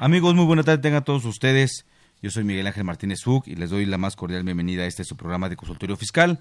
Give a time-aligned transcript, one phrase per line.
[0.00, 1.86] Amigos, muy buena tarde tengan todos ustedes.
[2.20, 5.04] Yo soy Miguel Ángel Martínez Zuc y les doy la más cordial bienvenida a este
[5.04, 6.40] su programa de consultorio fiscal,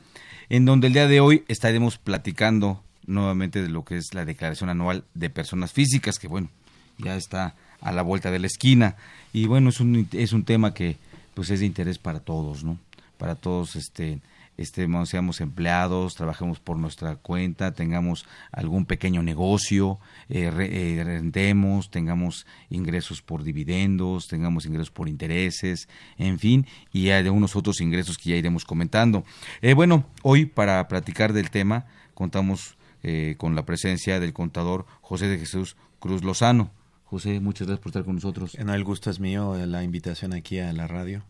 [0.50, 4.70] en donde el día de hoy estaremos platicando nuevamente de lo que es la declaración
[4.70, 6.50] anual de personas físicas, que bueno,
[6.98, 8.95] ya está a la vuelta de la esquina.
[9.34, 10.98] Y bueno, es un, es un tema que
[11.36, 12.80] pues es de interés para todos, ¿no?
[13.17, 14.20] Para todos, este,
[14.58, 22.45] estemos, seamos empleados, trabajemos por nuestra cuenta, tengamos algún pequeño negocio, eh, eh, rentemos, tengamos
[22.70, 25.88] ingresos por dividendos, tengamos ingresos por intereses,
[26.18, 29.23] en fin, y hay unos otros ingresos que ya iremos comentando.
[29.62, 35.28] Eh, bueno, hoy para platicar del tema contamos eh, con la presencia del contador José
[35.28, 36.72] de Jesús Cruz Lozano.
[37.04, 38.58] José, muchas gracias por estar con nosotros.
[38.64, 41.23] No, el gusto es mío, la invitación aquí a la radio.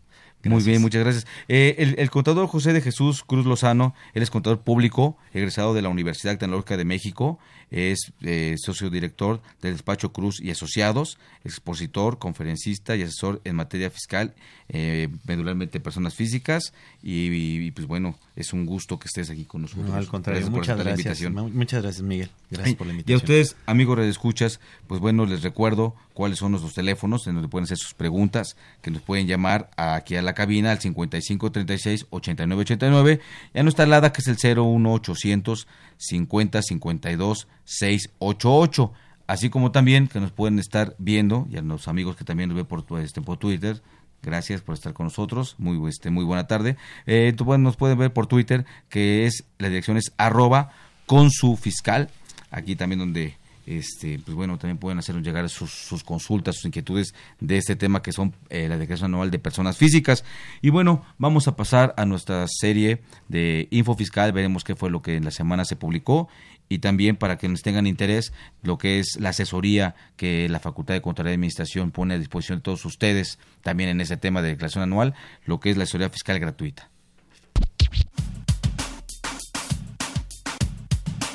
[0.44, 1.26] Muy bien, muchas gracias.
[1.48, 5.82] Eh, el, el contador José de Jesús Cruz Lozano, él es contador público, egresado de
[5.82, 7.38] la Universidad Tecnológica de México,
[7.70, 13.90] es eh, socio director del despacho Cruz y Asociados, expositor, conferencista y asesor en materia
[13.90, 14.34] fiscal,
[14.68, 16.72] eh, medularmente personas físicas,
[17.02, 17.28] y,
[17.66, 19.88] y, pues bueno, es un gusto que estés aquí con nosotros.
[19.88, 21.20] No, al contrario, Gracias por muchas la gracias.
[21.20, 21.34] invitación.
[21.34, 22.30] Mu- Muchas gracias, Miguel.
[22.50, 23.16] Gracias por la Y a invitación.
[23.16, 27.76] ustedes, amigos escuchas, pues bueno, les recuerdo cuáles son nuestros teléfonos en donde pueden hacer
[27.78, 33.20] sus preguntas, que nos pueden llamar aquí a la cabina al 5536 8989
[33.54, 38.92] y a nuestra alada que es el 01800 50 52 688.
[39.26, 42.56] Así como también que nos pueden estar viendo, y a los amigos que también nos
[42.56, 43.80] ven por, este, por Twitter,
[44.24, 45.54] Gracias por estar con nosotros.
[45.58, 46.76] Muy, este, muy buena tarde.
[47.06, 50.72] Eh, tú, bueno, nos pueden ver por Twitter, que es, la dirección es arroba
[51.06, 52.10] con su fiscal.
[52.50, 57.56] Aquí también donde, este, pues bueno, también pueden hacernos llegar sus, consultas, sus inquietudes de
[57.56, 60.24] este tema que son eh, la declaración anual de personas físicas.
[60.62, 64.32] Y bueno, vamos a pasar a nuestra serie de info fiscal.
[64.32, 66.28] Veremos qué fue lo que en la semana se publicó
[66.68, 68.32] y también para que nos tengan interés
[68.62, 72.58] lo que es la asesoría que la Facultad de Contaduría y Administración pone a disposición
[72.58, 75.14] de todos ustedes también en ese tema de declaración anual,
[75.44, 76.90] lo que es la asesoría fiscal gratuita.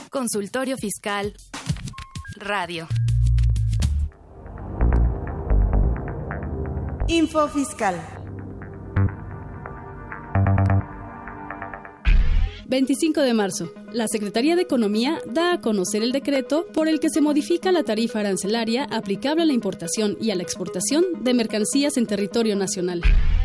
[0.10, 1.36] Consultorio Fiscal.
[2.40, 2.88] Radio.
[7.08, 7.96] Info fiscal.
[12.68, 13.72] 25 de marzo.
[13.94, 17.82] La Secretaría de Economía da a conocer el decreto por el que se modifica la
[17.82, 23.02] tarifa arancelaria aplicable a la importación y a la exportación de mercancías en territorio nacional.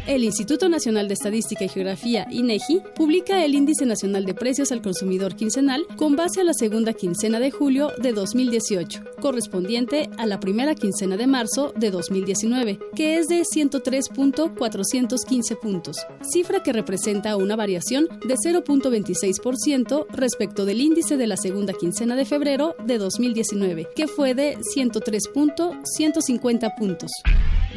[0.07, 4.83] El Instituto Nacional de Estadística y Geografía, INEGI, publica el Índice Nacional de Precios al
[4.83, 10.41] Consumidor Quincenal con base a la segunda quincena de julio de 2018, correspondiente a la
[10.41, 17.57] primera quincena de marzo de 2019, que es de 103.415 puntos, cifra que representa una
[17.57, 20.34] variación de 0.26% respecto
[20.65, 27.13] del índice de la segunda quincena de febrero de 2019, que fue de 103.150 puntos.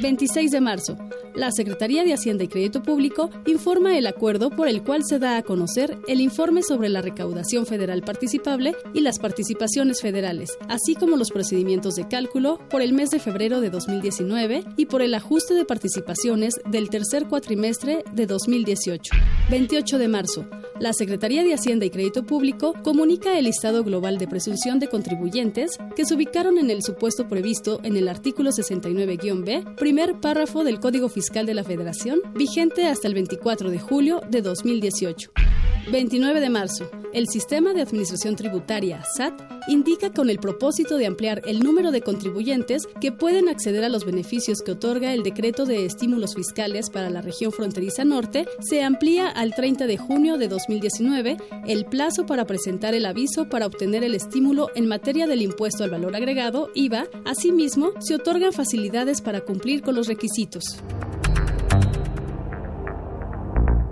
[0.02, 0.98] 26 de marzo.
[1.34, 5.38] La Secretaría de Hacienda y Crédito Público informa el acuerdo por el cual se da
[5.38, 11.16] a conocer el informe sobre la recaudación federal participable y las participaciones federales, así como
[11.16, 15.54] los procedimientos de cálculo por el mes de febrero de 2019 y por el ajuste
[15.54, 19.14] de participaciones del tercer cuatrimestre de 2018.
[19.50, 20.48] 28 de marzo.
[20.80, 25.72] La Secretaría de Hacienda y Crédito Público comunica el listado global de presunción de contribuyentes
[25.96, 31.08] que se ubicaron en el supuesto previsto en el artículo 69-B, primer párrafo del Código
[31.08, 35.32] Fiscal de la Federación, vigente hasta el 24 de julio de 2018.
[35.92, 36.90] 29 de marzo.
[37.14, 42.02] El Sistema de Administración Tributaria, SAT, indica con el propósito de ampliar el número de
[42.02, 47.10] contribuyentes que pueden acceder a los beneficios que otorga el decreto de estímulos fiscales para
[47.10, 51.38] la región fronteriza norte, se amplía al 30 de junio de 2019
[51.68, 55.90] el plazo para presentar el aviso para obtener el estímulo en materia del impuesto al
[55.90, 57.06] valor agregado, IVA.
[57.26, 60.64] Asimismo, se otorgan facilidades para cumplir con los requisitos.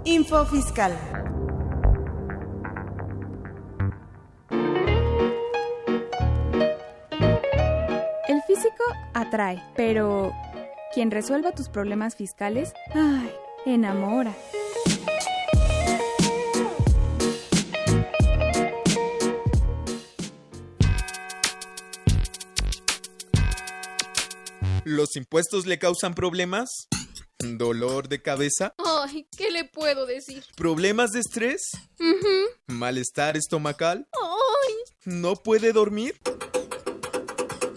[0.04, 1.25] Info Fiscal.
[8.28, 8.84] El físico
[9.14, 10.34] atrae, pero
[10.94, 13.32] quien resuelva tus problemas fiscales, ay,
[13.66, 14.34] enamora.
[24.84, 26.88] ¿Los impuestos le causan problemas?
[27.40, 28.74] ¿Dolor de cabeza?
[28.78, 30.44] Ay, ¿qué le puedo decir?
[30.56, 31.62] ¿Problemas de estrés?
[32.68, 34.08] ¿Malestar estomacal?
[34.14, 34.74] Ay,
[35.06, 36.16] ¿No puede dormir?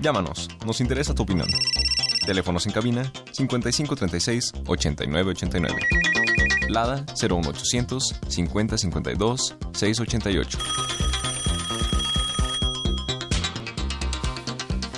[0.00, 1.46] Llámanos, nos interesa tu opinión.
[2.24, 5.78] Teléfonos en cabina 5536 8989.
[6.70, 10.58] Lada 01800 5052 688.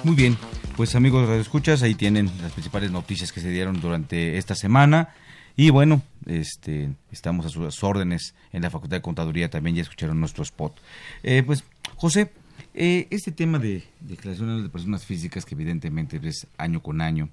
[0.04, 0.38] Muy bien,
[0.76, 5.14] pues amigos de escuchas, ahí tienen las principales noticias que se dieron durante esta semana.
[5.56, 10.20] Y bueno, este, estamos a sus órdenes en la Facultad de Contaduría, también ya escucharon
[10.20, 10.78] nuestro spot.
[11.25, 11.64] Eh, pues,
[11.96, 12.31] José,
[12.74, 17.28] eh, este tema de declaraciones de personas físicas, que evidentemente es año con año,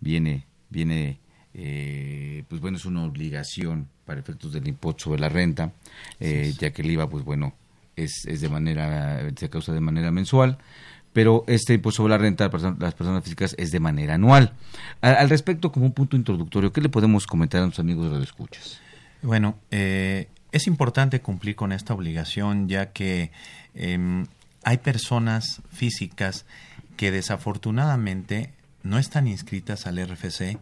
[0.00, 1.18] viene, viene,
[1.54, 5.72] eh, pues bueno, es una obligación para efectos del impuesto sobre la renta,
[6.20, 7.54] eh, ya que el IVA, pues bueno,
[7.96, 10.58] es, es de manera, se causa de manera mensual
[11.14, 14.52] pero este impuesto sobre la renta de las personas físicas es de manera anual.
[15.00, 18.18] Al, al, respecto, como un punto introductorio, ¿qué le podemos comentar a nuestros amigos de
[18.18, 18.80] los escuchas?
[19.22, 23.30] Bueno, eh, es importante cumplir con esta obligación ya que
[23.74, 24.24] eh,
[24.64, 26.46] hay personas físicas
[26.96, 28.52] que desafortunadamente
[28.82, 30.58] no están inscritas al RFC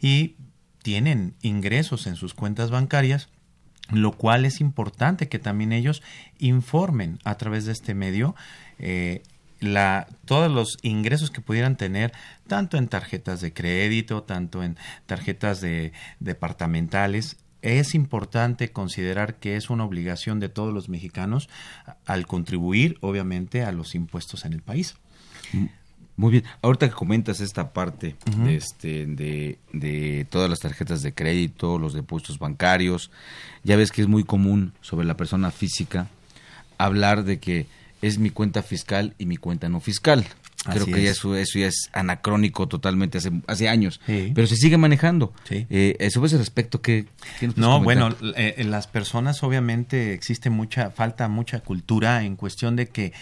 [0.00, 0.36] y
[0.82, 3.28] tienen ingresos en sus cuentas bancarias,
[3.90, 6.02] lo cual es importante que también ellos
[6.38, 8.34] informen a través de este medio
[8.78, 9.22] eh,
[10.24, 12.12] todos los ingresos que pudieran tener,
[12.46, 19.70] tanto en tarjetas de crédito, tanto en tarjetas de departamentales, es importante considerar que es
[19.70, 21.48] una obligación de todos los mexicanos
[22.06, 24.96] al contribuir, obviamente, a los impuestos en el país.
[26.16, 26.44] Muy bien.
[26.62, 28.44] Ahorita que comentas esta parte uh -huh.
[28.44, 33.10] de, este, de, de, todas las tarjetas de crédito, los depósitos bancarios,
[33.64, 36.08] ya ves que es muy común sobre la persona física
[36.76, 37.66] hablar de que
[38.02, 40.26] es mi cuenta fiscal y mi cuenta no fiscal.
[40.64, 44.30] Creo Así que ya eso, eso, ya es anacrónico totalmente hace, hace años, sí.
[44.34, 45.32] pero se sigue manejando.
[45.48, 45.66] Sí.
[45.70, 47.06] Eh, sobre ese respecto, ¿qué,
[47.38, 48.16] qué nos No, comentar?
[48.20, 53.14] bueno, eh, las personas obviamente existe mucha, falta mucha cultura en cuestión de que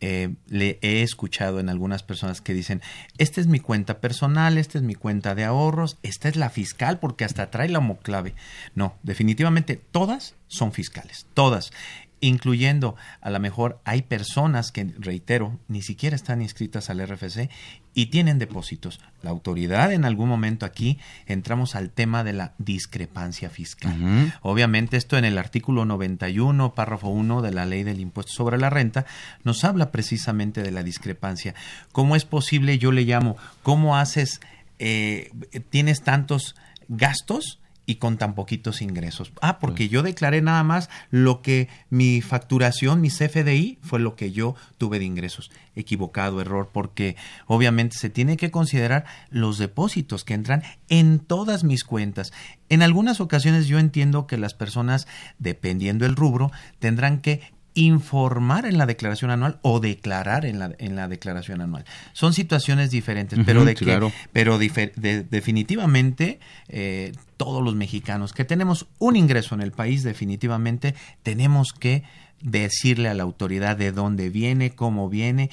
[0.00, 2.82] eh, le he escuchado en algunas personas que dicen,
[3.16, 6.98] esta es mi cuenta personal, esta es mi cuenta de ahorros, esta es la fiscal
[6.98, 8.34] porque hasta trae la homoclave.
[8.74, 11.72] No, definitivamente todas son fiscales, todas
[12.20, 17.50] incluyendo a lo mejor hay personas que, reitero, ni siquiera están inscritas al RFC
[17.94, 19.00] y tienen depósitos.
[19.22, 23.94] La autoridad en algún momento aquí entramos al tema de la discrepancia fiscal.
[24.00, 24.32] Uh -huh.
[24.42, 28.70] Obviamente esto en el artículo 91, párrafo 1 de la ley del impuesto sobre la
[28.70, 29.06] renta
[29.44, 31.54] nos habla precisamente de la discrepancia.
[31.92, 32.78] ¿Cómo es posible?
[32.78, 34.40] Yo le llamo, ¿cómo haces,
[34.78, 35.30] eh,
[35.70, 36.54] tienes tantos
[36.88, 37.60] gastos?
[37.86, 39.32] Y con tan poquitos ingresos.
[39.40, 44.32] Ah, porque yo declaré nada más lo que mi facturación, mi CFDI, fue lo que
[44.32, 45.50] yo tuve de ingresos.
[45.76, 47.16] Equivocado, error, porque
[47.46, 52.32] obviamente se tiene que considerar los depósitos que entran en todas mis cuentas.
[52.68, 55.06] En algunas ocasiones yo entiendo que las personas,
[55.38, 56.50] dependiendo el rubro,
[56.80, 61.84] tendrán que informar en la declaración anual o declarar en la, en la declaración anual.
[62.14, 64.10] Son situaciones diferentes, pero de que, claro.
[64.32, 70.94] pero de- definitivamente eh, todos los mexicanos que tenemos un ingreso en el país, definitivamente
[71.22, 72.02] tenemos que
[72.42, 75.50] decirle a la autoridad de dónde viene, cómo viene,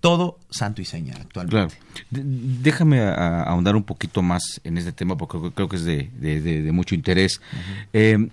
[0.00, 1.76] todo santo y seña actualmente.
[1.76, 2.24] Claro.
[2.24, 5.84] Déjame a- a- ahondar un poquito más en este tema porque creo- creo que es
[5.84, 7.40] de, de- mucho interés.
[7.92, 8.28] Eh,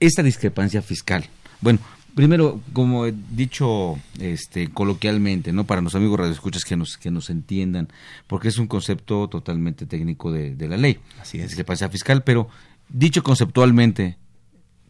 [0.00, 1.24] esta discrepancia fiscal.
[1.60, 1.78] Bueno,
[2.14, 5.64] primero, como he dicho este, coloquialmente, ¿no?
[5.64, 7.88] Para los amigos radioescuchas que nos, que nos entiendan,
[8.26, 10.98] porque es un concepto totalmente técnico de, de la ley.
[11.20, 11.48] Así es.
[11.48, 12.48] Discrepancia fiscal, pero
[12.88, 14.16] dicho conceptualmente,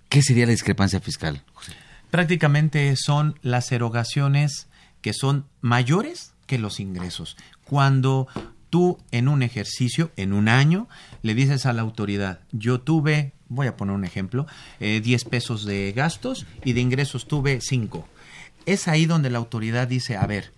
[0.09, 1.43] ¿qué sería la discrepancia fiscal?
[1.53, 1.73] José?
[2.11, 4.69] Prácticamente son las erogaciones
[5.01, 7.37] que son mayores que los ingresos.
[7.65, 8.29] Cuando
[8.69, 10.89] tú en un ejercicio, en un año,
[11.23, 14.47] le dices a la autoridad, yo tuve, voy a poner un ejemplo,
[14.81, 18.07] eh, 10 pesos de gastos y de ingresos tuve 5.
[18.67, 20.53] Es ahí donde la autoridad dice, a ver,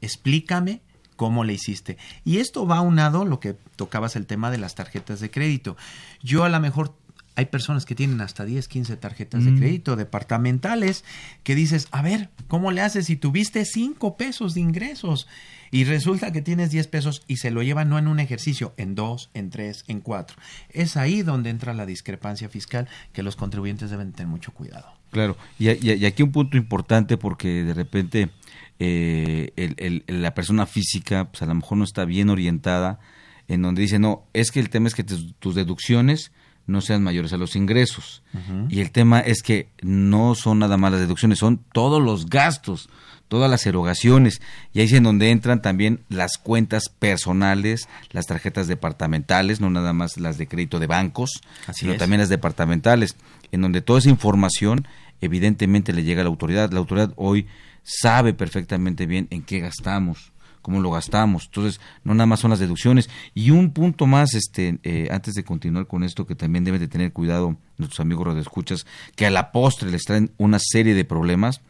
[0.00, 0.80] explícame
[1.16, 1.98] cómo le hiciste.
[2.24, 5.76] Y esto va aunado lo que tocabas el tema de las tarjetas de crédito.
[6.22, 6.94] Yo a lo mejor
[7.34, 9.58] hay personas que tienen hasta 10, 15 tarjetas de Mm.
[9.58, 11.04] crédito departamentales
[11.44, 15.26] que dices, a ver, ¿cómo le haces si tuviste 5 pesos de ingresos?
[15.70, 18.94] Y resulta que tienes 10 pesos y se lo llevan no en un ejercicio, en
[18.94, 20.36] dos, en tres, en cuatro.
[20.70, 24.86] Es ahí donde entra la discrepancia fiscal que los contribuyentes deben tener mucho cuidado.
[25.10, 25.68] Claro, y,
[26.04, 28.28] aquí un punto importante porque de repente
[28.78, 33.00] eh, el- el- la persona física pues a lo mejor no está bien orientada
[33.48, 36.30] en donde dice, no, es que el tema es que tus deducciones
[36.68, 38.22] no sean mayores a los ingresos.
[38.68, 42.88] Y el tema es que no son nada más las deducciones, son todos los gastos,
[43.26, 44.40] todas las erogaciones.
[44.74, 49.92] Y ahí es en donde entran también las cuentas personales, las tarjetas departamentales, no nada
[49.94, 51.98] más las de crédito de bancos, Así sino es.
[51.98, 53.16] también las departamentales,
[53.50, 54.86] en donde toda esa información
[55.22, 56.70] evidentemente le llega a la autoridad.
[56.70, 57.46] La autoridad hoy
[57.82, 60.32] sabe perfectamente bien en qué gastamos,
[60.62, 61.46] cómo lo gastamos.
[61.46, 63.08] Entonces, no nada más son las deducciones.
[63.34, 66.88] Y un punto más, este, eh, antes de continuar con esto, que también deben de
[66.88, 68.86] tener cuidado nuestros amigos radioescuchas,
[69.16, 71.60] que a la postre les traen una serie de problemas.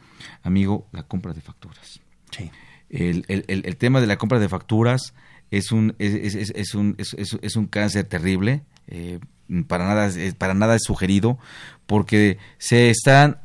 [0.42, 2.00] Amigo, la compra de facturas.
[2.30, 2.50] Sí.
[2.90, 5.14] El, el- el- el tema de la compra de facturas
[5.50, 8.62] es un, es, es- es- un, es, un cáncer terrible.
[8.88, 9.20] eh,
[9.66, 11.38] para, nada, es- para nada es sugerido,
[11.86, 13.38] porque se están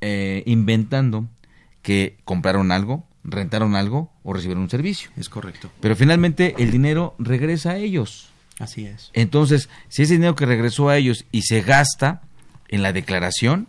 [0.00, 1.28] eh, inventando
[1.82, 5.10] que compraron algo, rentaron algo o recibieron un servicio.
[5.16, 5.70] Es correcto.
[5.80, 8.30] Pero finalmente el dinero regresa a ellos.
[8.58, 9.10] Así es.
[9.12, 12.22] Entonces, si ese dinero que regresó a ellos y se gasta
[12.68, 13.68] en la declaración,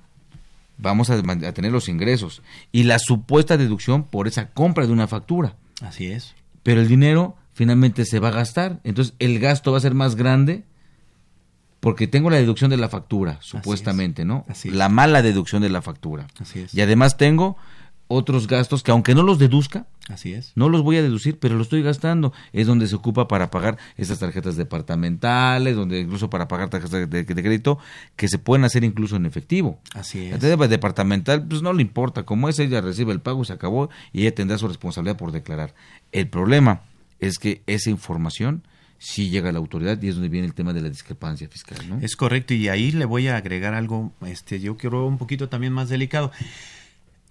[0.77, 2.41] vamos a, tener los ingresos
[2.72, 5.56] y la supuesta deducción por esa compra de una factura.
[5.82, 6.34] Así es.
[6.63, 8.79] Pero el dinero finalmente se va a gastar.
[8.84, 10.63] Entonces, el gasto va a ser más grande
[11.79, 14.46] porque tengo la deducción de la factura, supuestamente, ¿no?
[14.50, 14.75] Así es.
[14.75, 16.27] La mala deducción de la factura.
[16.39, 16.74] Así es.
[16.74, 17.58] Y además tengo
[18.12, 20.51] otros gastos que aunque no los deduzca, Así es.
[20.56, 22.34] no los voy a deducir, pero lo estoy gastando.
[22.54, 27.06] Es donde se ocupa para pagar esas tarjetas departamentales, donde incluso para pagar tarjetas de,
[27.08, 27.78] de- de crédito,
[28.16, 29.80] que se pueden hacer incluso en efectivo.
[29.94, 30.42] Así La es.
[30.42, 33.89] tarjeta departamental, pues no le importa, como es, ella recibe el pago y se acabó,
[34.12, 35.75] y ella tendrá su responsabilidad por declarar.
[36.12, 36.82] El problema
[37.20, 38.63] es que esa información
[38.98, 41.78] sí llega a la autoridad y es donde viene el tema de la discrepancia fiscal,
[41.88, 42.00] ¿no?
[42.01, 45.72] Es correcto, y ahí le voy a agregar algo, este, yo quiero un poquito también
[45.74, 46.32] más delicado.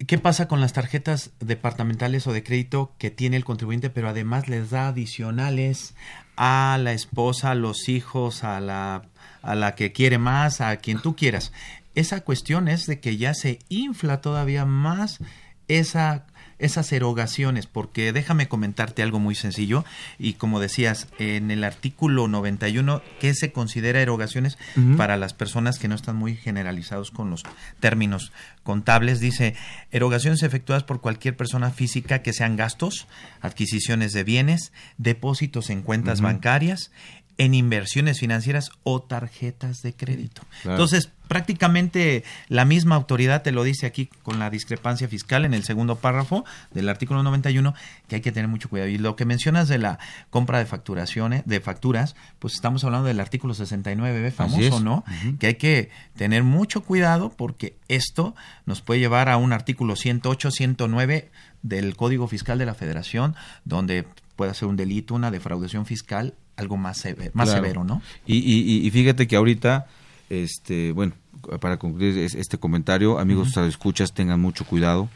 [0.07, 4.47] ¿Qué pasa con las tarjetas departamentales o de crédito que tiene el contribuyente, pero además
[4.47, 5.93] les da adicionales
[6.37, 9.03] a la esposa, a los hijos, a la,
[9.41, 11.51] a la que quiere más, a quien tú quieras?
[11.95, 15.19] Esa cuestión es de que ya se infla todavía más
[15.67, 16.25] esa,
[16.59, 19.85] esas erogaciones, porque déjame comentarte algo muy sencillo,
[20.17, 24.57] y como decías, en el artículo 91, ¿qué se considera erogaciones
[24.97, 27.43] para las personas que no están muy generalizados con los
[27.79, 28.31] términos
[28.63, 29.19] contables?
[29.19, 29.55] Dice,
[29.91, 33.07] erogaciones efectuadas por cualquier persona física que sean gastos,
[33.41, 36.91] adquisiciones de bienes, depósitos en cuentas bancarias,
[37.39, 40.43] en inversiones financieras o tarjetas de crédito.
[40.61, 40.75] Claro.
[40.75, 45.63] Entonces, prácticamente la misma autoridad te lo dice aquí con la discrepancia fiscal en el
[45.63, 47.73] segundo párrafo del artículo 91
[48.09, 48.89] que hay que tener mucho cuidado.
[48.89, 53.21] Y lo que mencionas de la compra de facturaciones, de facturas, pues estamos hablando del
[53.21, 54.81] artículo 69B Así famoso.
[54.81, 55.05] ¿no?
[55.39, 60.51] Que hay que tener mucho cuidado porque esto nos puede llevar a un artículo 108,
[60.51, 61.31] 109
[61.61, 64.05] del Código Fiscal de la Federación donde
[64.35, 67.63] puede ser un delito, una defraudación fiscal, algo más, seve- más Claro.
[67.63, 68.01] severo, ¿no?
[68.27, 69.87] Y, y- y fíjate que ahorita,
[70.29, 71.13] este, bueno,
[71.59, 75.09] para concluir es- este comentario, amigos, escuchas, tengan mucho cuidado.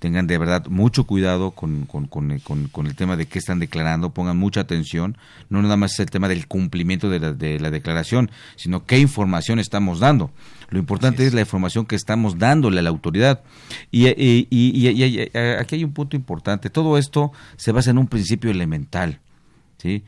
[0.00, 2.38] tengan de verdad mucho cuidado con, con, con,
[2.70, 5.16] con, el tema de qué están declarando, pongan mucha atención,
[5.50, 9.00] no nada más es el tema del cumplimiento de la, de la declaración, sino qué
[9.00, 10.30] información estamos dando.
[10.70, 11.34] Lo importante es.
[11.34, 13.40] la información que estamos dándole a la autoridad.
[13.90, 15.20] Y, y, y,
[15.58, 19.18] aquí hay un punto importante, todo esto se basa en un principio elemental.
[19.78, 20.04] ¿sí?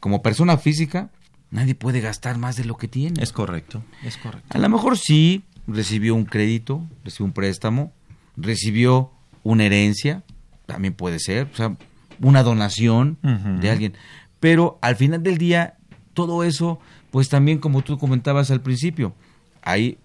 [0.00, 1.10] Como persona física,
[1.50, 3.22] nadie puede gastar más de lo que tiene.
[3.22, 4.48] Es correcto, es correcto.
[4.50, 7.92] A lo mejor sí recibió un crédito, recibió un préstamo,
[8.36, 9.10] recibió
[9.42, 10.22] una herencia,
[10.66, 11.76] también puede ser, o sea,
[12.20, 13.18] una donación
[13.60, 13.94] de alguien.
[14.40, 15.76] Pero al final del día,
[16.14, 16.80] todo eso,
[17.10, 19.14] pues también como tú comentabas al principio,
[19.62, 19.98] hay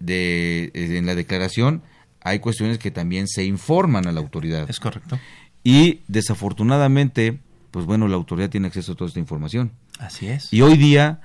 [0.00, 1.82] de, en la declaración,
[2.20, 4.68] hay cuestiones que también se informan a la autoridad.
[4.68, 5.18] Es correcto.
[5.64, 7.40] Y desafortunadamente,
[7.72, 9.72] pues bueno, la autoridad tiene acceso a toda esta información.
[9.98, 10.52] Así es.
[10.52, 11.20] Y hoy día,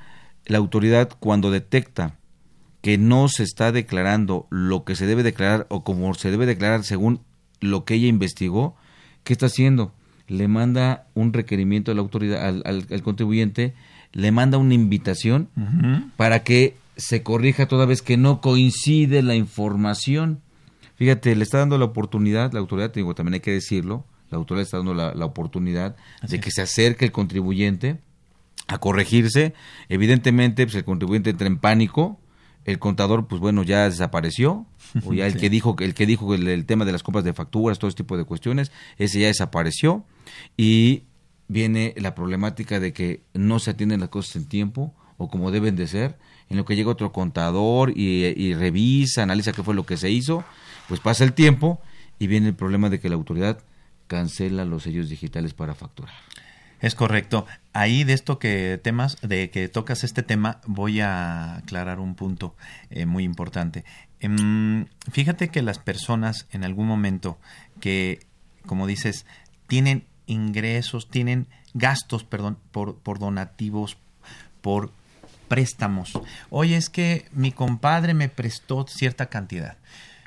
[0.45, 2.15] la autoridad cuando detecta
[2.81, 6.85] que no se está declarando lo que se debe declarar o como se debe declarar
[6.85, 7.19] según
[7.59, 8.77] lo que ella investigó,
[9.25, 9.93] ¿qué está haciendo?
[10.27, 13.73] Le manda un requerimiento a la autoridad, al, contribuyente,
[14.13, 15.49] le manda una invitación
[16.15, 20.39] para que se corrija toda vez que no coincide la información.
[20.95, 24.63] Fíjate, le está dando la oportunidad, la autoridad, digo, también hay que decirlo, la autoridad
[24.63, 27.99] está dando la, oportunidad de que se acerque el contribuyente
[28.67, 29.53] a corregirse.
[29.89, 32.19] Evidentemente, pues el contribuyente entra en pánico,
[32.65, 34.65] el contador, pues bueno, ya desapareció,
[35.05, 37.79] o ya el que dijo, el que dijo el, tema de las compras de facturas,
[37.79, 40.05] todo ese tipo de cuestiones, ese ya desapareció,
[40.57, 41.03] y
[41.47, 45.77] viene la problemática de que no se atienden las cosas en tiempo, o como deben
[45.77, 46.17] de ser,
[46.49, 50.11] en lo que llega otro contador y, y revisa, analiza qué fue lo que se
[50.11, 50.43] hizo,
[50.87, 51.81] pues pasa el tiempo
[52.19, 53.59] y viene el problema de que la autoridad
[54.07, 56.13] cancela los sellos digitales para facturar.
[56.79, 57.45] Es correcto.
[57.73, 62.55] Ahí de esto que temas, de que tocas este tema, voy a aclarar un punto
[62.89, 63.83] eh, muy importante.
[64.19, 67.39] Em, fíjate que las personas en algún momento
[67.79, 68.19] que,
[68.65, 69.25] como dices,
[69.67, 73.97] tienen ingresos, tienen gastos, perdón, por, por donativos,
[74.61, 74.91] por
[75.47, 76.19] préstamos.
[76.49, 79.77] Oye, es que mi compadre me prestó cierta cantidad.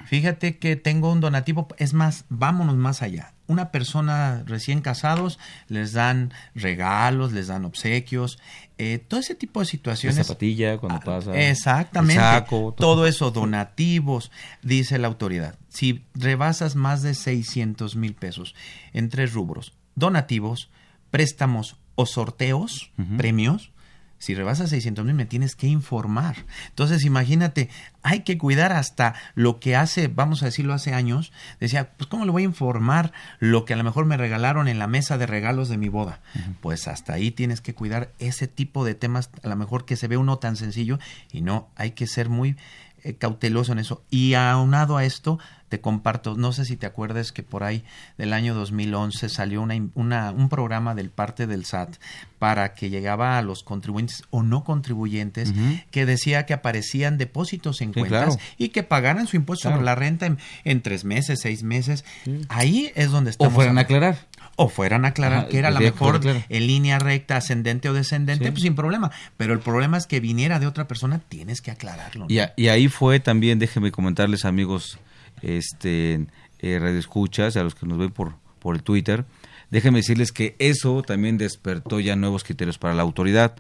[0.07, 5.39] Fíjate que tengo un donativo, es más, vámonos más allá una persona recién casados
[5.69, 8.39] les dan regalos, les dan obsequios,
[8.79, 10.19] eh, todo ese tipo de situaciones.
[10.19, 11.49] La zapatilla cuando ah, pasa.
[11.51, 12.23] Exactamente.
[12.49, 13.07] todo.
[13.07, 14.31] eso, donativos,
[14.63, 15.57] dice la autoridad.
[15.69, 18.55] Si rebasas más de 600 mil pesos
[18.93, 20.71] en tres rubros, donativos,
[21.11, 23.73] préstamos o sorteos, premios,
[24.21, 26.37] si rebasas 600 mil me tienes que informar.
[26.69, 27.71] Entonces imagínate,
[28.03, 32.27] hay que cuidar hasta lo que hace, vamos a decirlo hace años, decía, pues ¿cómo
[32.27, 35.27] le voy a informar lo que a lo mejor me regalaron en la mesa de
[35.27, 36.21] regalos de mi boda?
[36.61, 40.07] Pues hasta ahí tienes que cuidar ese tipo de temas, a lo mejor que se
[40.07, 40.99] ve uno tan sencillo
[41.33, 42.57] y no, hay que ser muy
[43.05, 44.03] eh, cauteloso en eso.
[44.11, 45.39] Y aunado a esto,
[45.71, 47.85] te comparto, no sé si te acuerdas que por ahí
[48.19, 51.97] del año 2011 salió una, una, un programa del parte del SAT
[52.41, 55.53] para que llegaba a los contribuyentes o no contribuyentes
[55.93, 60.27] que decía que aparecían depósitos en cuentas y que pagaran su impuesto sobre la renta
[60.65, 62.05] en, tres meses, seis meses.
[62.49, 63.53] Ahí es donde estamos.
[63.53, 64.27] O fueran a aclarar
[64.63, 68.63] o fueran a aclarar que era la mejor en línea recta, ascendente o descendente, pues
[68.63, 69.11] sin problema.
[69.39, 72.27] Pero el problema es que viniera de otra persona, tienes que aclararlo.
[72.29, 74.99] Y, y, ahí fue también, déjenme comentarles amigos
[75.41, 76.27] este,
[76.59, 79.25] eh, radioescuchas, a los que nos ven por, por el Twitter,
[79.71, 83.55] déjenme decirles que eso también despertó ya nuevos criterios para la autoridad.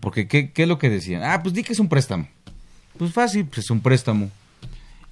[0.00, 1.22] Porque, ¿qué, ¿qué, es lo que decían?
[1.24, 2.28] Ah, pues di que es un préstamo.
[2.98, 4.30] Pues fácil, pues es un préstamo.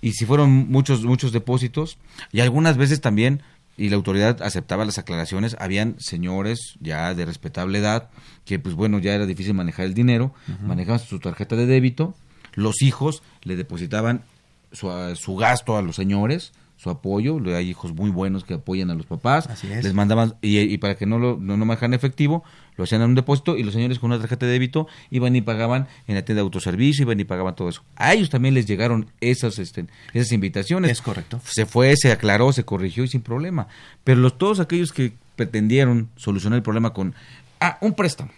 [0.03, 1.97] Y si fueron muchos, muchos depósitos,
[2.31, 3.41] y algunas veces también,
[3.81, 8.11] y la autoridad aceptaba las aclaraciones, habían señores ya de respetable edad,
[8.45, 12.15] que pues bueno, ya era difícil manejar el dinero, manejaban su tarjeta de débito,
[12.53, 14.23] los hijos le depositaban
[14.71, 19.07] su, gasto a los señores, su apoyo, hay hijos muy buenos que apoyan a los
[19.07, 22.45] papás, les mandaban, y, para que no lo no, no manejaran efectivo,
[22.81, 25.43] lo hacían en un depósito y los señores con una tarjeta de débito iban y
[25.43, 27.83] pagaban en la tienda de autoservicio, iban y pagaban todo eso.
[27.95, 30.91] A ellos también les llegaron esas, este, esas invitaciones.
[30.91, 31.43] Es correcto.
[31.45, 33.69] Se fue, se aclaró, se corrigió y sin problema.
[34.03, 37.15] Pero los, todos aquellos que pretendieron solucionar el problema con,
[37.61, 38.31] ah, un préstamo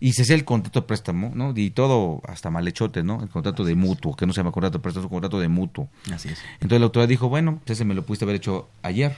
[0.00, 1.52] y se hace el contrato de préstamo, ¿no?
[1.54, 3.22] Y todo hasta malhechote, ¿no?
[3.22, 5.48] El contrato de mutuo, que no se llama contrato de préstamo, es un contrato de
[5.48, 5.88] mutuo.
[6.12, 6.40] Así es.
[6.54, 9.16] Entonces la autoridad dijo, bueno, ese me lo pudiste haber hecho ayer.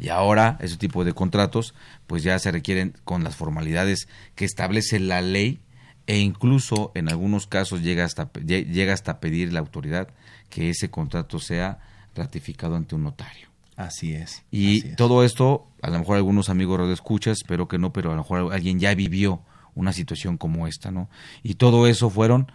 [0.00, 1.74] Y ahora ese tipo de contratos,
[2.06, 5.60] pues ya se requieren con las formalidades que establece la ley
[6.06, 10.08] e incluso en algunos casos llega hasta, llega hasta pedir la autoridad
[10.48, 11.80] que ese contrato sea
[12.14, 13.48] ratificado ante un notario.
[13.76, 14.42] Así es.
[14.50, 18.14] Y todo esto, a lo mejor algunos amigos lo escuchas, espero que no, pero a
[18.14, 19.42] lo mejor alguien ya vivió
[19.74, 21.10] una situación como esta, ¿no?
[21.42, 22.50] Y todo eso fueron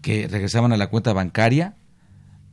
[0.00, 1.74] que regresaban a la cuenta bancaria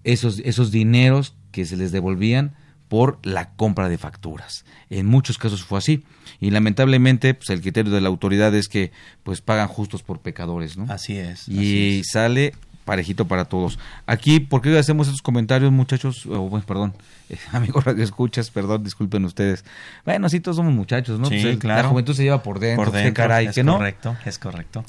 [0.04, 2.56] esos, esos dineros que se les devolvían
[2.92, 4.66] por la compra de facturas.
[4.90, 6.04] En muchos casos fue así.
[6.42, 8.92] Y lamentablemente, pues el criterio de la autoridad es que
[9.24, 10.92] pues pagan justos por pecadores, ¿no?
[10.92, 11.48] Así es.
[11.48, 12.12] Y así es.
[12.12, 13.80] sale parejito para todos.
[14.08, 16.26] Aquí, ¿por qué hacemos estos comentarios, muchachos?
[16.26, 16.94] Oh, bueno, perdón,
[17.30, 19.64] eh, amigos radio escuchas, perdón, disculpen ustedes.
[20.04, 21.28] Bueno, sí, todos somos muchachos, ¿no?
[21.30, 21.84] Sí, Pues, claro.
[21.84, 23.78] La juventud se lleva por dentro, Por pues, dentro, caray, es que no.
[23.78, 24.84] correcto, es correcto.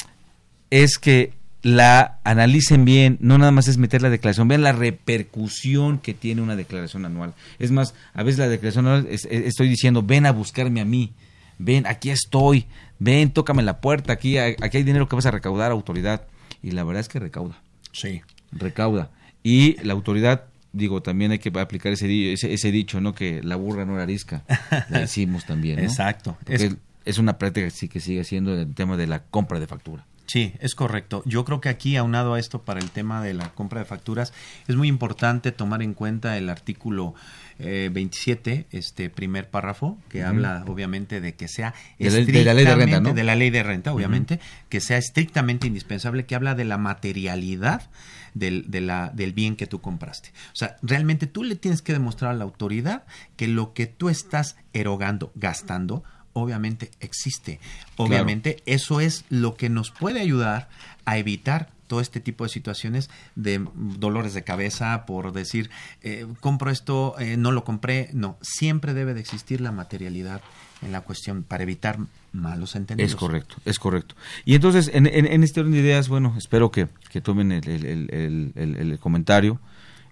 [0.71, 5.99] Es que la analicen bien, no nada más es meter la declaración, vean la repercusión
[5.99, 7.35] que tiene una declaración anual.
[7.59, 10.85] Es más, a veces la declaración anual es- es- estoy diciendo, ven a buscarme a
[10.85, 11.13] mí,
[11.59, 12.67] ven, aquí estoy,
[12.99, 16.23] ven, tócame la puerta, aquí, hay- aquí hay dinero que vas a recaudar, autoridad.
[16.63, 17.61] Y la verdad es que recauda.
[17.93, 18.23] Sí.
[18.53, 19.11] Recauda.
[19.43, 23.15] Y la autoridad, digo, también hay que aplicar ese, ese, ese dicho, ¿no?
[23.15, 24.45] Que la burra no era arisca.
[24.89, 25.83] La hicimos también, ¿no?
[25.89, 26.37] Exacto.
[26.47, 29.59] Es- es, es una práctica que sí que sigue siendo el tema de la compra
[29.59, 30.05] de factura.
[30.33, 31.23] Sí, es correcto.
[31.27, 34.33] Yo creo que aquí, aunado a esto para el tema de la compra de facturas,
[34.67, 37.15] es muy importante tomar en cuenta el artículo
[37.59, 42.55] eh, 27, este primer párrafo, que habla obviamente de que sea De la- de la
[42.55, 43.15] ley de renta, estrictamente- ¿no?
[43.15, 44.41] de la ley de renta, obviamente,
[44.71, 47.91] que sea estrictamente indispensable, que habla de la materialidad
[48.33, 50.31] del, de la, del bien que tú compraste.
[50.55, 53.05] O sea, realmente tú le tienes que demostrar a la autoridad
[53.37, 57.61] que lo que tú estás erogando, gastando, obviamente existe.
[57.97, 60.69] Obviamente eso es lo que nos puede ayudar
[61.05, 65.69] a evitar todo este tipo de situaciones de dolores de cabeza por decir,
[66.03, 68.09] eh, compro esto, eh, no lo compré.
[68.15, 70.41] No, siempre debe de existir la materialidad
[70.81, 71.99] en la cuestión para evitar
[72.33, 73.13] malos entendidos.
[73.13, 74.15] Es correcto, es correcto.
[74.47, 77.69] Y entonces, en, en- en este orden de ideas, bueno, espero que, que tomen el-
[77.69, 79.61] el- el- el comentario.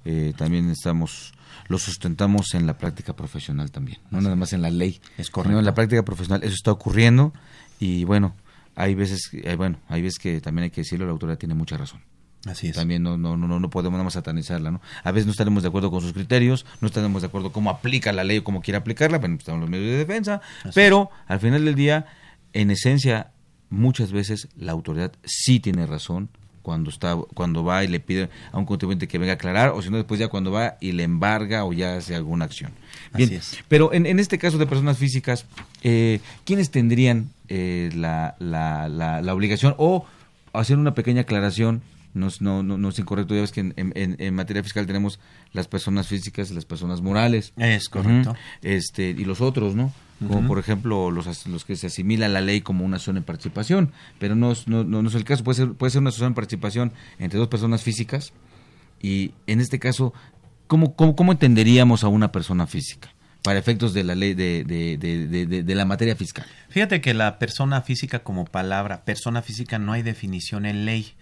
[0.05, 1.33] Eh, también estamos,
[1.69, 5.01] lo sustentamos en la práctica profesional también, no nada más en la ley.
[5.19, 5.59] Es correcto.
[5.59, 7.33] en la práctica profesional, eso está ocurriendo
[7.79, 8.35] y bueno,
[8.77, 11.77] hay veces, eh, bueno, hay veces que también hay que decirlo, la autoridad tiene mucha
[11.77, 12.01] razón.
[12.47, 12.77] Así es.
[12.77, 14.81] También no, no, no, no podemos nada más satanizarla, ¿no?
[15.05, 18.13] A veces no estaremos de acuerdo con sus criterios, no estaremos de acuerdo cómo aplica
[18.13, 21.11] la ley o cómo quiere aplicarla, bueno, pues estamos los medios de defensa, Así pero
[21.27, 22.07] al final del día,
[22.55, 23.33] en esencia,
[23.69, 26.31] muchas veces la autoridad sí tiene razón
[26.63, 29.81] cuando está cuando va y le pide a un contribuyente que venga a aclarar o
[29.83, 32.73] si no después ya cuando va y le embarga o ya hace alguna acción.
[33.15, 33.59] Bien, Así es.
[33.69, 35.47] pero en, en este caso de personas físicas,
[35.83, 40.05] eh, ¿quiénes tendrían eh, la, la, la, la obligación o
[40.53, 41.83] hacer una pequeña aclaración?
[42.13, 44.85] No, es- no, no, no es incorrecto, ya ves que en, en- en materia fiscal
[44.87, 45.21] tenemos
[45.53, 47.53] las personas físicas y las personas morales.
[47.57, 48.35] Es correcto.
[48.63, 49.93] Este Y los otros, ¿no?
[50.29, 53.23] Como por ejemplo los, los que se asimila a la ley como una acción en
[53.23, 56.11] participación, pero no, es- no, no, no es el caso, puede ser, puede ser una
[56.11, 58.33] acción en participación entre dos personas físicas
[59.03, 60.13] y en este caso,
[60.67, 64.99] ¿cómo, cómo, cómo entenderíamos a una persona física para efectos de la ley de, de-
[64.99, 66.45] de- de la materia fiscal?
[66.69, 71.15] Fíjate que la persona física como palabra, persona física no hay definición en ley,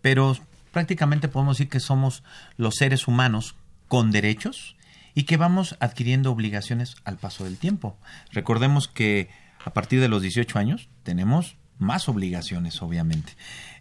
[0.00, 0.36] pero
[0.70, 2.22] prácticamente podemos decir que somos
[2.56, 3.56] los seres humanos
[3.88, 4.76] con derechos
[5.14, 7.96] y que vamos adquiriendo obligaciones al paso del tiempo.
[8.32, 9.30] Recordemos que
[9.64, 13.32] a partir de los 18 años tenemos más obligaciones, obviamente.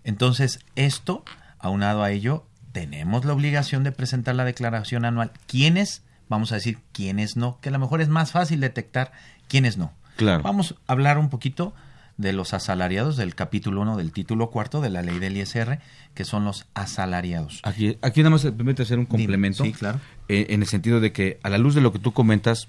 [0.04, 1.24] Entonces, esto,
[1.60, 5.32] aunado a ello, tenemos la obligación de presentar la declaración anual.
[5.48, 6.04] ¿Quiénes?
[6.30, 9.12] Vamos a decir quiénes no, que a lo mejor es más fácil detectar
[9.48, 9.93] quiénes no.
[10.15, 10.43] Claro.
[10.43, 11.74] Vamos a hablar un poquito
[12.17, 15.80] de los asalariados del capítulo 1 del título cuarto de la ley del ISR,
[16.13, 17.60] que son los asalariados.
[17.63, 19.63] Aquí, aquí nada más se permite hacer un complemento.
[19.63, 19.99] Sí, claro.
[20.30, 22.67] eh, en el sentido de que, a la luz de lo que tú comentas,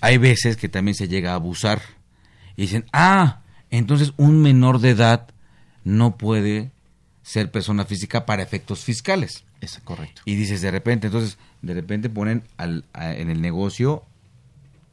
[0.00, 1.80] hay veces que también se llega a abusar.
[2.56, 5.28] Y dicen, ah, entonces un menor de edad
[5.82, 6.70] no puede
[7.22, 9.44] ser persona física para efectos fiscales.
[9.62, 10.20] Es correcto.
[10.26, 14.04] Y dices, de repente, entonces, de repente ponen al, a- en el negocio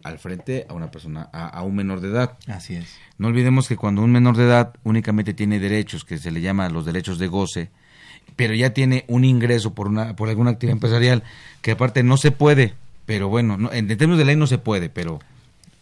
[0.04, 2.38] al frente a una persona, a, a un menor de edad.
[2.48, 2.96] Así es.
[3.18, 6.70] No olvidemos que cuando un menor de edad únicamente tiene derechos, que se le llama
[6.70, 7.70] los derechos de goce,
[8.36, 11.24] pero ya tiene un ingreso por una por alguna actividad empresarial
[11.62, 12.74] que aparte no se puede,
[13.06, 15.20] pero bueno, no- en términos de ley no se puede, pero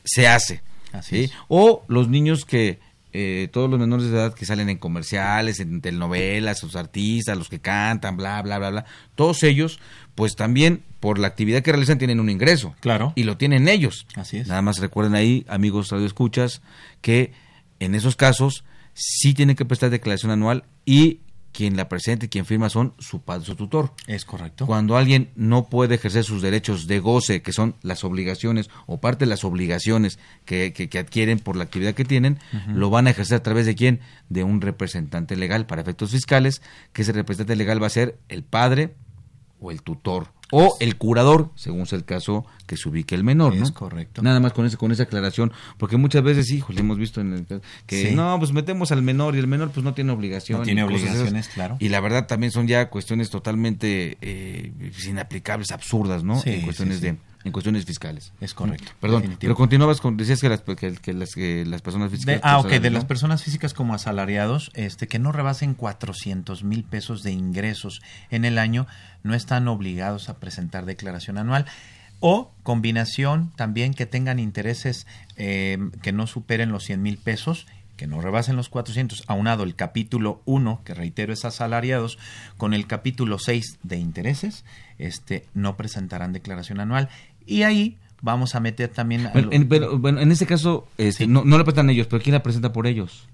[0.03, 0.61] se hace.
[0.91, 1.23] Así ¿sí?
[1.25, 1.31] es.
[1.47, 2.79] O los niños que
[3.11, 7.49] eh, todos los menores de edad que salen en comerciales, en telenovelas, los artistas, los
[7.49, 9.79] que cantan, bla, bla, bla, bla, todos ellos,
[10.15, 12.75] pues también por la actividad que realizan tienen un ingreso.
[12.81, 13.13] Claro.
[13.15, 14.05] Y lo tienen ellos.
[14.15, 14.47] Así es.
[14.47, 16.61] Nada más recuerden ahí, amigos radioescuchas,
[17.01, 17.31] que
[17.79, 22.45] en esos casos sí tienen que prestar declaración anual y quien la presente y quien
[22.45, 23.91] firma son su padre, su tutor.
[24.07, 24.65] Es correcto.
[24.65, 29.25] Cuando alguien no puede ejercer sus derechos de goce, que son las obligaciones o parte
[29.25, 32.39] de las obligaciones que, que- que adquieren por la actividad que tienen,
[32.73, 33.99] lo van a ejercer a través de quién?
[34.29, 36.61] De un representante legal para efectos fiscales,
[36.93, 38.95] que ese representante legal va a ser el padre
[39.59, 43.55] o el tutor o el curador, según sea el caso que se ubique el menor,
[43.55, 43.63] ¿no?
[43.63, 44.21] Es correcto.
[44.21, 47.45] Nada más con ese, con esa aclaración, porque muchas veces, híjole, hemos visto en el
[47.45, 48.15] caso que Sí.
[48.15, 50.59] no, pues metemos al menor y el menor pues no tiene obligación.
[50.59, 51.77] No tiene obligaciones, claro.
[51.79, 54.71] Y la verdad también son ya cuestiones totalmente eh,
[55.07, 56.39] inaplicables, absurdas, ¿no?
[56.39, 57.01] Sí, en cuestiones sí.
[57.03, 58.33] De, en cuestiones fiscales.
[58.41, 58.91] Es correcto.
[58.99, 59.49] Perdón, definitivo.
[59.49, 62.35] pero continuabas con, decías que las, que, que las, que las personas físicas...
[62.35, 66.83] De- ah, ok, de las personas físicas como asalariados, este, que no rebasen 400 mil
[66.83, 68.87] pesos de ingresos en el año,
[69.23, 71.65] no están obligados a presentar declaración anual.
[72.21, 77.65] O combinación también que tengan intereses eh, que no superen los 100 mil pesos,
[77.99, 82.17] que no rebasen los 400, aunado el capítulo 1, que reitero es asalariados,
[82.55, 84.63] con el capítulo 6 de intereses,
[84.97, 87.09] este, no presentarán declaración anual.
[87.45, 89.25] Y ahí vamos a meter también...
[89.27, 92.07] a Bueno, lo- en, pero, bueno, en este caso, este, no, no la presentan ellos,
[92.07, 93.27] pero ¿quién la presenta por ellos?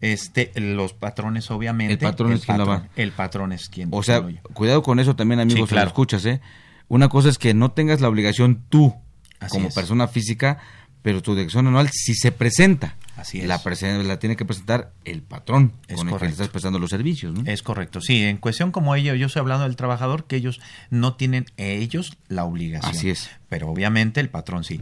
[0.00, 1.92] Este, los patrones, obviamente.
[1.92, 2.88] El patrón es quien la va.
[2.96, 3.90] El patrón es quien.
[3.92, 5.88] O sea, cuidado con eso también, amigos, Sí, si lo claro.
[5.88, 6.40] escuchas, ¿eh?
[6.88, 8.94] Una cosa es que no tengas la obligación tú,
[9.38, 9.74] Así como es.
[9.74, 10.58] persona física,
[11.02, 12.96] pero tu declaración anual si se presenta.
[13.18, 13.46] Así es.
[13.46, 13.60] La,
[14.04, 16.32] la tiene que presentar el patrón Es con el que le correcto.
[16.34, 17.50] estás prestando los servicios, ¿no?
[17.50, 21.14] Es correcto, sí, en cuestión como ello, yo estoy hablando del trabajador, que ellos no
[21.14, 22.90] tienen ellos la obligación.
[22.92, 23.28] Así es.
[23.48, 24.80] Pero obviamente el patrón sí.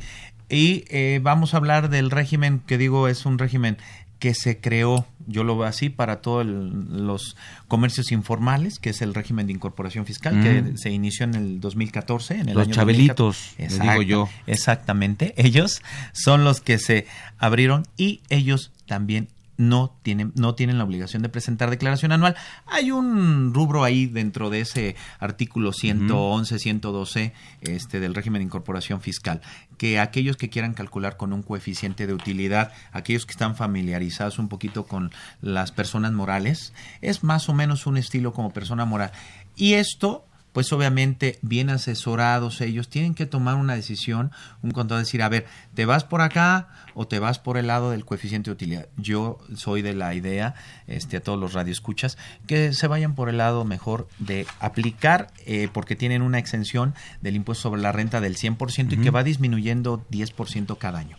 [0.49, 3.79] Y eh, vamos a hablar del régimen, que digo es un régimen
[4.19, 7.37] que se creó, yo lo veo así, para todos los
[7.69, 10.43] comercios informales, que es el régimen de incorporación fiscal, Mm.
[10.43, 12.35] que se inició en el 2014.
[12.39, 13.63] En el Los año chabelitos, 2014.
[13.79, 14.29] les digo yo.
[14.47, 17.07] Exactamente, ellos son los que se
[17.39, 22.37] abrieron y ellos también no tienen, no tienen la obligación de presentar declaración anual.
[22.67, 29.01] Hay un rubro ahí dentro de ese artículo 111, 112 este, del régimen de incorporación
[29.01, 29.41] fiscal,
[29.79, 34.49] que aquellos que quieran calcular con un coeficiente de utilidad, aquellos que están familiarizados un
[34.49, 39.13] poquito con las personas morales, es más o menos un estilo como persona moral.
[39.57, 40.26] Y esto
[40.57, 45.45] pues obviamente bien asesorados ellos tienen que tomar una decisión, un contador decir, a ver,
[45.75, 48.89] ¿te vas por acá o te vas por el lado del coeficiente de utilidad?
[48.97, 50.55] Yo soy de la idea,
[50.87, 52.17] este, a todos los radioescuchas,
[52.47, 57.37] que se vayan por el lado mejor de aplicar, eh, porque tienen una exención del
[57.37, 61.19] impuesto sobre la renta del 100% y que va disminuyendo 10% cada año.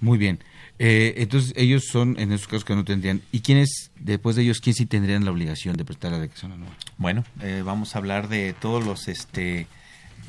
[0.00, 0.38] Muy bien.
[0.78, 3.22] Eh, entonces, ellos son, en esos casos que no tendrían.
[3.30, 6.72] ¿Y quiénes, después de ellos, quién sí tendrían la obligación de prestar la declaración anual?
[6.98, 9.66] Bueno, eh, vamos a hablar de todos los, este,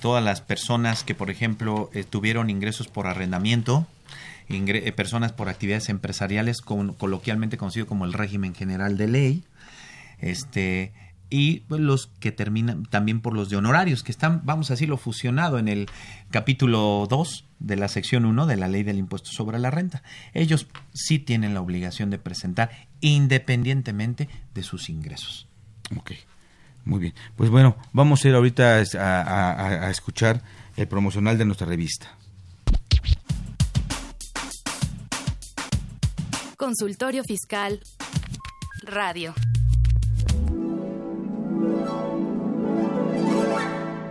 [0.01, 3.87] todas las personas que, por ejemplo, eh, tuvieron ingresos por arrendamiento,
[4.49, 9.43] ingre- eh, personas por actividades empresariales, con- coloquialmente conocido como el régimen general de ley,
[10.19, 10.93] este,
[11.29, 14.97] y pues, los que terminan también por los de honorarios, que están, vamos a decirlo,
[14.97, 15.87] fusionado en el
[16.29, 20.03] capítulo 2 de la sección 1 de la ley del impuesto sobre la renta.
[20.33, 22.69] Ellos sí tienen la obligación de presentar
[23.01, 25.47] independientemente de sus ingresos.
[25.97, 26.11] Ok,
[26.85, 27.13] muy bien.
[27.35, 30.43] Pues bueno, vamos a ir ahorita a, a- a- a escuchar
[30.75, 32.15] el promocional de nuestra revista.
[36.57, 37.79] Consultorio Fiscal
[38.83, 39.33] Radio.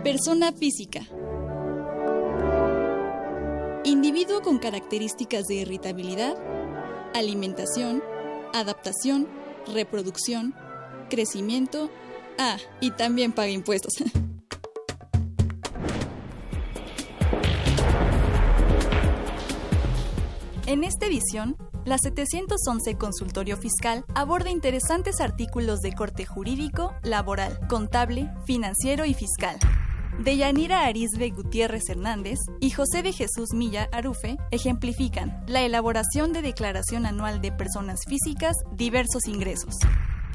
[0.03, 0.99] Persona física.
[3.85, 6.35] Individuo con características de irritabilidad,
[7.13, 8.03] alimentación,
[8.53, 9.29] adaptación,
[9.73, 10.55] reproducción,
[11.09, 11.89] crecimiento.
[12.37, 13.93] Ah, y también paga impuestos.
[20.65, 28.31] En esta edición, la 711 Consultorio Fiscal aborda interesantes artículos de corte jurídico, laboral, contable,
[28.45, 29.59] financiero y fiscal.
[30.19, 37.05] Deyanira Arisbe Gutiérrez Hernández y José de Jesús Milla Arufe ejemplifican la elaboración de declaración
[37.05, 39.75] anual de personas físicas diversos ingresos.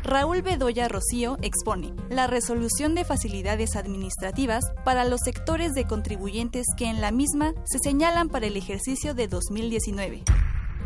[0.03, 6.87] Raúl Bedoya Rocío expone la resolución de facilidades administrativas para los sectores de contribuyentes que
[6.87, 10.23] en la misma se señalan para el ejercicio de 2019.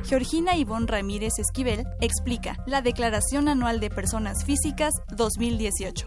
[0.04, 6.06] Georgina Ivonne Ramírez Esquivel explica la Declaración Anual de Personas Físicas 2018.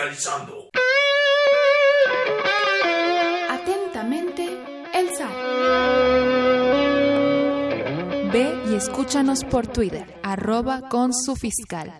[0.00, 0.70] fiscalizando.
[3.50, 4.48] Atentamente,
[4.94, 5.34] el SAT.
[8.32, 11.92] Ve y escúchanos por Twitter, arroba con su fiscal.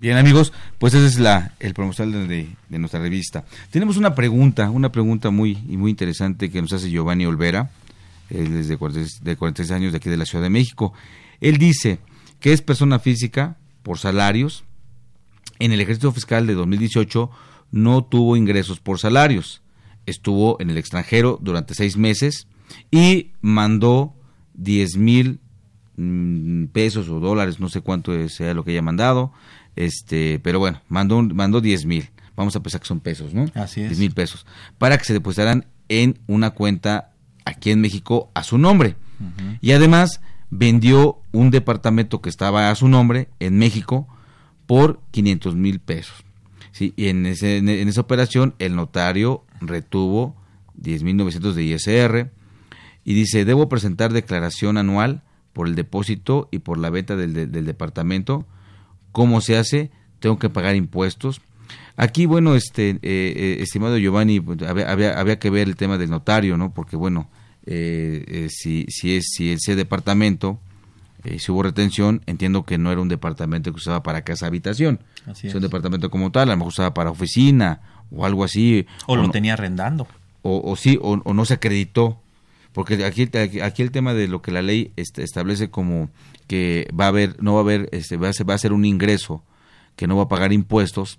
[0.00, 3.44] Bien amigos, pues ese es la, el promocional de, de nuestra revista.
[3.70, 7.70] Tenemos una pregunta, una pregunta muy, y muy interesante que nos hace Giovanni Olvera,
[8.30, 10.92] él es de 46, de 46 años de aquí de la Ciudad de México.
[11.40, 11.98] Él dice
[12.38, 14.64] que es persona física por salarios.
[15.58, 17.30] En el ejercicio fiscal de 2018
[17.70, 19.62] no tuvo ingresos por salarios.
[20.06, 22.46] Estuvo en el extranjero durante seis meses
[22.90, 24.14] y mandó
[24.54, 25.40] 10 mil
[25.96, 29.32] mm, pesos o dólares, no sé cuánto sea lo que haya mandado,
[29.76, 32.10] este, pero bueno, mandó, mandó 10 mil.
[32.36, 33.46] Vamos a pensar que son pesos, ¿no?
[33.54, 33.88] Así es.
[33.88, 34.46] 10 mil pesos.
[34.78, 37.10] Para que se depositaran en una cuenta
[37.44, 38.96] aquí en México a su nombre.
[39.60, 44.06] Y además vendió un departamento que estaba a su nombre en México
[44.68, 46.24] por 500 mil pesos.
[46.70, 50.36] Sí, y en, ese, en esa operación el notario retuvo
[50.80, 52.30] 10.900 de ISR
[53.04, 55.22] y dice, debo presentar declaración anual
[55.54, 57.32] por el depósito y por la venta del,
[57.64, 58.46] departamento.
[59.10, 59.90] ¿Cómo se hace?
[60.20, 61.40] Tengo que pagar impuestos.
[61.96, 66.10] Aquí, bueno, este, eh, eh, estimado Giovanni, pues, había, había, que ver el tema del
[66.10, 66.74] notario, ¿no?
[66.74, 67.30] Porque, bueno,
[67.64, 70.60] eh, si, si, es, si ese departamento,
[71.38, 75.00] si hubo retención, entiendo que no era un departamento que usaba para casa habitación.
[75.26, 75.54] Así es.
[75.54, 78.86] un departamento como tal, a lo mejor usaba para oficina o algo así.
[79.06, 80.06] O, o lo no, tenía arrendando.
[80.42, 82.20] O, o sí, o, o, no se acreditó.
[82.72, 83.28] Porque aquí,
[83.60, 86.10] aquí el tema de lo que la ley este, establece como
[86.46, 88.72] que va a haber, no va a haber, este, va, a ser, va a ser
[88.72, 89.42] un ingreso
[89.96, 91.18] que no va a pagar impuestos,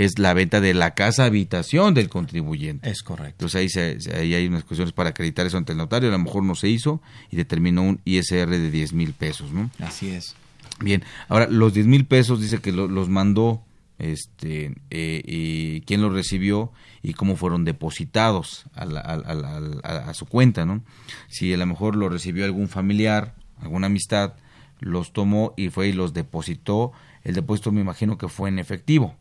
[0.00, 2.88] es la venta de la casa habitación del contribuyente.
[2.88, 3.44] Es correcto.
[3.44, 6.18] Entonces ahí, se, ahí hay unas cuestiones para acreditar eso ante el notario, a lo
[6.18, 9.70] mejor no se hizo y determinó un ISR de 10 mil pesos, ¿no?
[9.78, 10.34] Así es.
[10.80, 13.62] Bien, ahora los 10 mil pesos dice que lo, los mandó
[13.98, 20.14] este eh, y quién los recibió y cómo fueron depositados a, la, a, a, a,
[20.14, 20.82] su cuenta, ¿no?
[21.28, 24.32] Si a lo mejor lo recibió algún familiar, alguna amistad,
[24.78, 26.92] los tomó y fue y los depositó.
[27.22, 29.14] El depósito me imagino que fue en efectivo.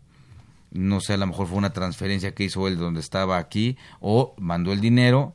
[0.71, 4.35] No sé, a lo mejor fue una transferencia que hizo él donde estaba aquí o
[4.37, 5.33] mandó el dinero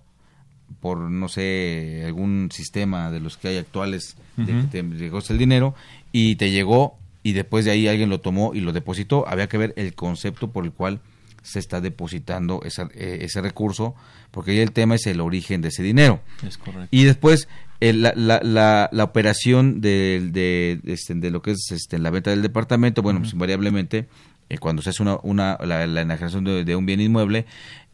[0.80, 4.46] por, no sé, algún sistema de los que hay actuales uh -huh.
[4.46, 5.74] de que te llegó el dinero
[6.12, 9.26] y te llegó y después de ahí alguien lo tomó y lo depositó.
[9.26, 11.00] Había que ver el concepto por el cual
[11.42, 13.94] se está depositando esa, eh, ese recurso,
[14.30, 16.20] porque ahí el tema es el origen de ese dinero.
[16.46, 16.88] Es correcto.
[16.90, 17.48] Y después
[17.80, 21.98] el, la, la, la, la, operación de, de, de, este, de, lo que es este,
[21.98, 23.24] la venta del departamento, bueno, uh -huh.
[23.24, 24.08] pues invariablemente
[24.48, 27.46] eh, cuando se hace una, una la, la enajenación de, de un bien inmueble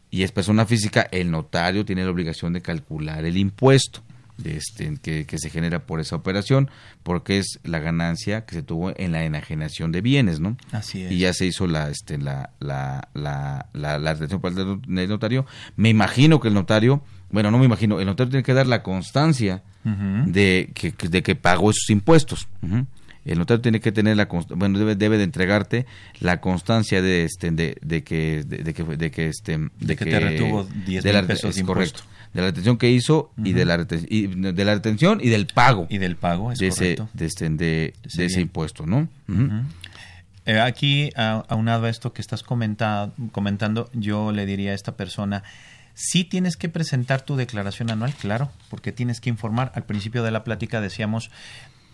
[0.09, 4.01] y es persona física, el notario tiene la obligación de calcular el impuesto
[4.45, 6.69] este, que, que, se genera por esa operación,
[7.03, 10.57] porque es la ganancia que se tuvo en la enajenación de bienes, ¿no?
[10.71, 11.11] Así es.
[11.11, 15.45] Y ya se hizo la, este, la, la, la, la, la retención por el notario.
[15.75, 18.83] Me imagino que el notario, bueno, no me imagino, el notario tiene que dar la
[18.83, 20.25] constancia uh -huh.
[20.25, 22.47] de, que, de que pagó esos impuestos.
[22.61, 22.85] Uh -huh.
[23.25, 25.85] El notario tiene que tener la bueno debe, debe de entregarte
[26.19, 29.95] la constancia de este de, de que de, de, que de que este de, de
[29.95, 32.01] que, que, te retuvo 10 de la, pesos es correcto
[32.33, 33.47] de la retención que hizo uh -huh.
[33.47, 36.59] y de la reten, y de la retención y del pago y del pago es
[36.59, 37.09] de correcto.
[37.13, 37.93] ese de, este, de,
[38.25, 39.63] ese impuesto no uh -huh.
[40.45, 45.43] eh, aquí aunado a esto que estás comentando yo le diría a esta persona
[45.93, 49.71] Sí tienes que presentar tu declaración anual, claro, porque tienes que informar.
[49.75, 51.31] Al principio de la plática decíamos,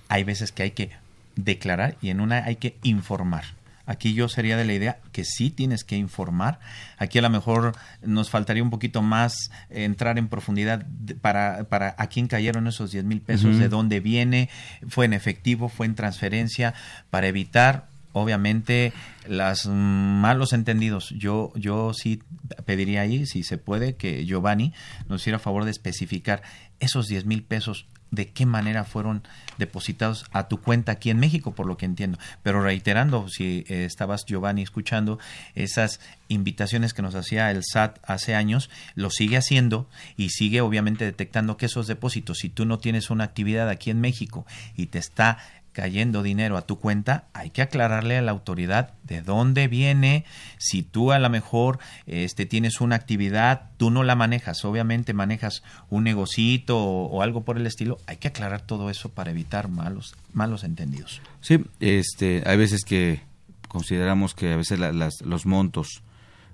[0.08, 0.92] hay veces que hay que
[1.38, 3.46] declarar y en una hay que informar.
[3.88, 6.60] Aquí yo sería de la idea que sí tienes que informar.
[6.98, 10.86] Aquí a lo mejor nos faltaría un poquito más entrar en profundidad
[11.22, 13.60] para, para a quién cayeron esos 10 mil pesos, uh -huh.
[13.60, 14.50] de dónde viene,
[14.90, 16.74] fue en efectivo, fue en transferencia,
[17.10, 18.92] para evitar obviamente
[19.30, 21.12] los malos entendidos.
[21.18, 22.22] Yo, yo sí
[22.66, 24.74] pediría ahí, si se puede, que Giovanni
[25.08, 26.42] nos hiciera favor de especificar
[26.80, 29.24] esos 10 mil pesos de qué manera fueron
[29.58, 32.18] depositados a tu cuenta aquí en México, por lo que entiendo.
[32.44, 35.20] Pero reiterando, si eh, estabas Giovanni escuchando
[35.56, 41.06] esas invitaciones que nos hacía el SAT hace años, lo sigue haciendo y sigue obviamente
[41.06, 45.00] detectando que esos depósitos, si tú no tienes una actividad aquí en México y te
[45.00, 45.40] está
[45.78, 50.26] cayendo dinero a tu cuenta, hay que aclararle a la autoridad de dónde viene,
[50.58, 55.62] si tú a lo mejor este, tienes una actividad, tú no la manejas, obviamente manejas
[55.92, 59.70] un negocito o, o, algo por el estilo, hay que aclarar todo eso para evitar
[59.70, 61.22] malos, malos entendidos.
[61.42, 63.22] Sí, este, hay veces que
[63.68, 66.02] consideramos que a veces la, las, los montos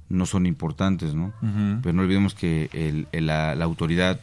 [0.10, 1.28] no son importantes, ¿no?
[1.42, 1.80] Uh -huh.
[1.82, 4.20] Pero no olvidemos que el, el, la, la autoridad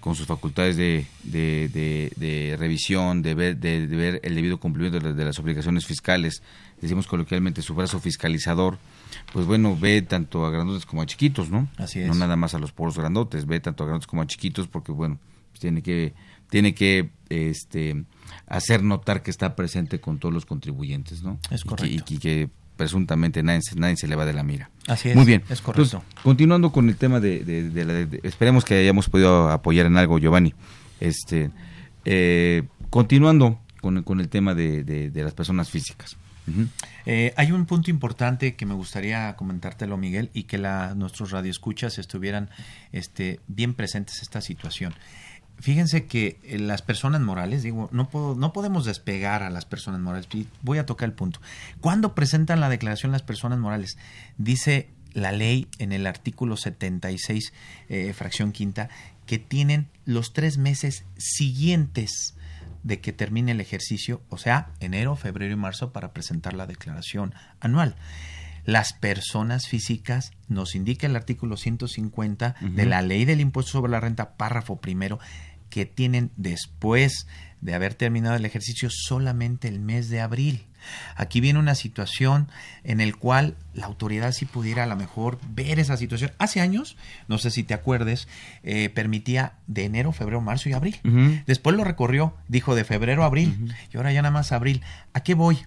[0.00, 4.98] con sus facultades de, de, de, de revisión, de ver, de, ver, el debido cumplimiento
[4.98, 6.42] de, las obligaciones fiscales,
[6.80, 8.78] decimos coloquialmente su brazo fiscalizador,
[9.32, 11.68] pues bueno, ve tanto a grandotes como a chiquitos, ¿no?
[11.76, 12.08] Así es.
[12.08, 14.92] No nada más a los poros grandotes, ve tanto a grandotes como a chiquitos porque
[14.92, 15.18] bueno,
[15.50, 16.14] pues tiene que
[16.48, 18.04] tiene que este
[18.46, 21.38] hacer notar que está presente con todos los contribuyentes, ¿no?
[21.50, 21.94] Es correcto.
[21.94, 24.70] Y que, y que presuntamente nadie, nadie, se le va de la mira.
[24.88, 25.14] Así es.
[25.14, 25.42] Muy bien.
[25.50, 25.98] Es correcto.
[25.98, 29.84] Entonces, continuando con el tema de, de, de, la, de, esperemos que hayamos podido apoyar
[29.84, 30.54] en algo, Giovanni.
[30.98, 31.50] Este,
[32.06, 36.16] eh, continuando con, con, el tema de, las personas físicas.
[37.04, 41.98] Eh, hay un punto importante que me gustaría comentártelo, Miguel, y que la, nuestros radioescuchas
[41.98, 42.48] estuvieran
[42.92, 44.94] este, bien presentes esta situación.
[45.60, 50.00] Fíjense que eh, las personas morales, digo, no, puedo, no podemos despegar a las personas
[50.00, 50.28] morales.
[50.62, 51.40] Voy a tocar el punto.
[51.80, 53.98] ¿Cuándo presentan la declaración las personas morales?
[54.38, 57.52] Dice la ley en el artículo 76,
[57.88, 58.88] eh, fracción quinta,
[59.26, 62.34] que tienen los tres meses siguientes
[62.82, 67.34] de que termine el ejercicio, o sea, enero, febrero y marzo, para presentar la declaración
[67.60, 67.96] anual.
[68.64, 74.00] Las personas físicas, nos indica el artículo 150 de la ley del impuesto sobre la
[74.00, 75.18] renta, párrafo primero,
[75.70, 77.26] que tienen después
[77.60, 80.66] de haber terminado el ejercicio solamente el mes de abril.
[81.14, 82.48] Aquí viene una situación
[82.84, 86.32] en el cual la autoridad si pudiera a lo mejor ver esa situación.
[86.38, 86.96] Hace años,
[87.28, 88.28] no sé si te acuerdes,
[88.62, 90.96] eh, permitía de enero, febrero, marzo y abril.
[91.46, 94.82] Después lo recorrió, dijo de febrero a abril y ahora ya nada más abril.
[95.12, 95.58] ¿A qué voy?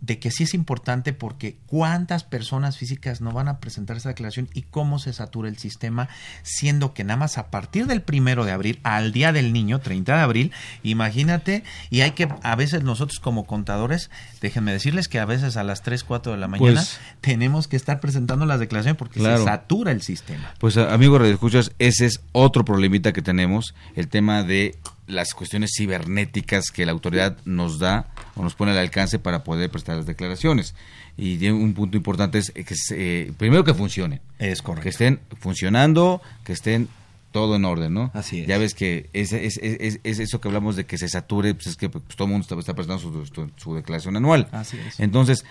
[0.00, 4.48] De que sí es importante porque cuántas personas físicas no van a presentar esa declaración
[4.54, 6.08] y cómo se satura el sistema,
[6.42, 10.14] siendo que nada más a partir del primero de abril al día del niño, 30
[10.16, 10.52] de abril,
[10.84, 15.64] imagínate, y hay que, a veces nosotros como contadores, déjenme decirles que a veces a
[15.64, 19.38] las 3, 4 de la mañana Pues- tenemos que estar presentando las declaraciones porque Claro.
[19.38, 20.54] se satura el sistema.
[20.58, 24.76] Pues amigos escuchas, ese es otro problemita que tenemos, el tema de
[25.06, 28.06] las cuestiones cibernéticas que la autoridad nos da
[28.38, 30.74] o nos pone al alcance para poder prestar las declaraciones.
[31.16, 34.20] Y un punto importante es que se- primero que funcionen.
[34.38, 34.84] Es correcto.
[34.84, 36.88] Que estén funcionando, que estén
[37.32, 38.10] todo en orden, ¿no?
[38.14, 38.46] Así es.
[38.46, 41.66] Ya ves que es, es, es- es eso que hablamos de que se sature, pues
[41.66, 44.48] es que pues, todo el mundo está, está su, su- su declaración anual.
[44.52, 44.98] Así es.
[45.00, 45.44] Entonces,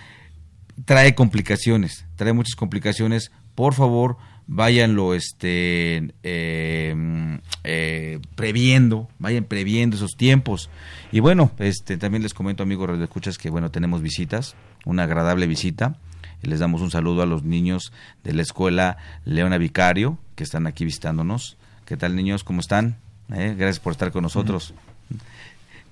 [0.85, 3.31] trae complicaciones, trae muchas complicaciones.
[3.55, 4.17] Por favor,
[4.47, 10.69] váyanlo este, eh, eh, previendo, vayan previendo esos tiempos.
[11.11, 15.97] Y bueno, este también les comento, amigos Escuchas, que bueno, tenemos visitas, una agradable visita.
[16.41, 17.91] Les damos un saludo a los niños
[18.23, 21.57] de la escuela Leona Vicario, que están aquí visitándonos.
[21.85, 22.43] ¿Qué tal, niños?
[22.43, 22.97] ¿Cómo están?
[23.33, 24.73] Eh, gracias por estar con nosotros.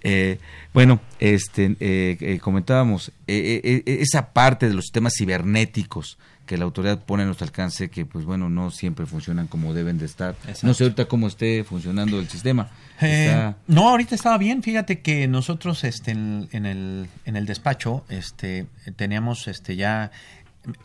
[0.08, 0.38] Eh,
[0.72, 6.58] bueno, este, eh, eh, comentábamos eh, eh, eh, esa parte de los sistemas cibernéticos que
[6.58, 10.06] la autoridad pone a nuestro alcance, que pues bueno, no siempre funcionan como deben de
[10.06, 10.36] estar.
[10.48, 10.68] Exacto.
[10.68, 12.70] No sé ahorita cómo esté funcionando el sistema.
[13.02, 14.64] Eh, Está- no, ahorita estaba bien.
[14.64, 20.12] Fíjate que nosotros este, en, en el, en el despacho este, teníamos este, ya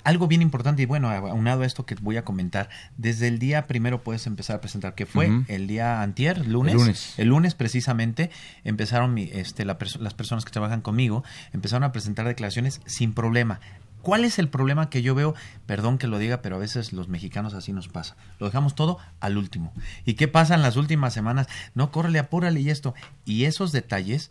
[0.04, 3.66] algo bien importante y bueno, aunado a esto que voy a comentar, desde el día
[3.66, 7.14] primero puedes empezar a presentar, que fue el día antier, lunes, El lunes.
[7.16, 8.30] el lunes precisamente,
[8.64, 13.14] empezaron mi- este, la perso- las personas que trabajan conmigo, empezaron a presentar declaraciones sin
[13.14, 13.61] problema.
[14.03, 15.34] ¿Cuál es el problema que yo veo?
[15.66, 18.16] Perdón que lo diga, pero a veces los mexicanos así nos pasa.
[18.38, 19.72] Lo dejamos todo al último.
[20.05, 21.46] ¿Y qué pasa en las últimas semanas?
[21.74, 22.94] No, córrele, apúrale y esto.
[23.24, 24.30] Y esos detalles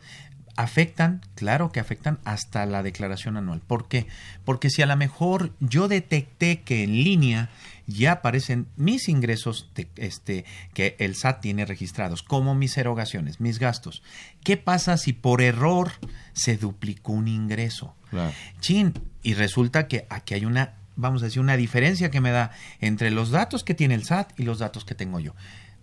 [0.55, 3.61] afectan, claro que afectan hasta la declaración anual.
[3.61, 4.07] ¿Por qué?
[4.43, 7.49] Porque si a lo mejor yo detecté que en línea
[7.88, 10.43] ya aparecen mis ingresos de- este,
[10.74, 14.03] que el SAT tiene registrados, como mis erogaciones, mis gastos,
[14.43, 15.91] ¿qué pasa si por error
[16.34, 17.95] se duplicó un ingreso?
[18.09, 18.34] Claro.
[18.59, 18.93] Chin,
[19.24, 23.11] y resulta que aquí hay una, vamos a decir, una diferencia que me da entre
[23.11, 25.34] los datos que tiene el SAT y los datos que tengo yo.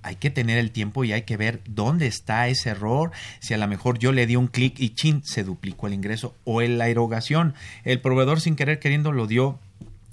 [0.03, 3.11] Hay que tener el tiempo y hay que ver dónde está ese error.
[3.41, 6.37] Si a lo mejor yo le di un clic y chin, se duplicó el ingreso.
[6.45, 9.59] O en la erogación, el proveedor sin querer queriendo lo dio,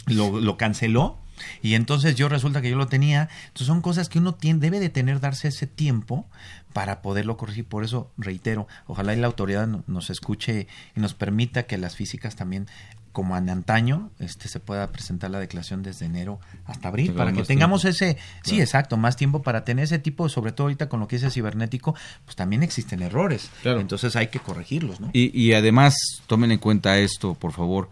[0.07, 1.19] lo, lo canceló.
[1.61, 3.29] Y entonces yo resulta que yo lo tenía.
[3.47, 6.27] Entonces son cosas que uno tiene, debe de tener, darse ese tiempo
[6.73, 7.65] para poderlo corregir.
[7.65, 11.95] Por eso, reitero, ojalá y la autoridad no- nos escuche y nos permita que las
[11.95, 12.67] físicas también,
[13.13, 17.43] como en antaño, este se pueda presentar la declaración desde enero hasta abril, para que
[17.43, 17.95] tengamos tiempo.
[17.95, 18.63] ese, sí, Claro.
[18.63, 21.31] exacto, más tiempo para tener ese tipo, sobre todo ahorita con lo que es el
[21.31, 21.95] cibernético,
[22.25, 23.49] pues también existen errores.
[23.63, 25.09] Entonces hay que corregirlos, ¿no?
[25.13, 25.95] Y, y además,
[26.27, 27.89] tomen en cuenta esto, por favor.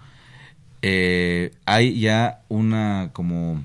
[0.81, 3.63] Eh, hay ya una como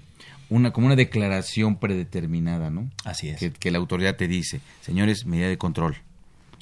[0.50, 2.90] una como una declaración predeterminada, ¿no?
[3.04, 3.38] Así es.
[3.38, 5.96] Que, que la autoridad te dice, señores, medida de control.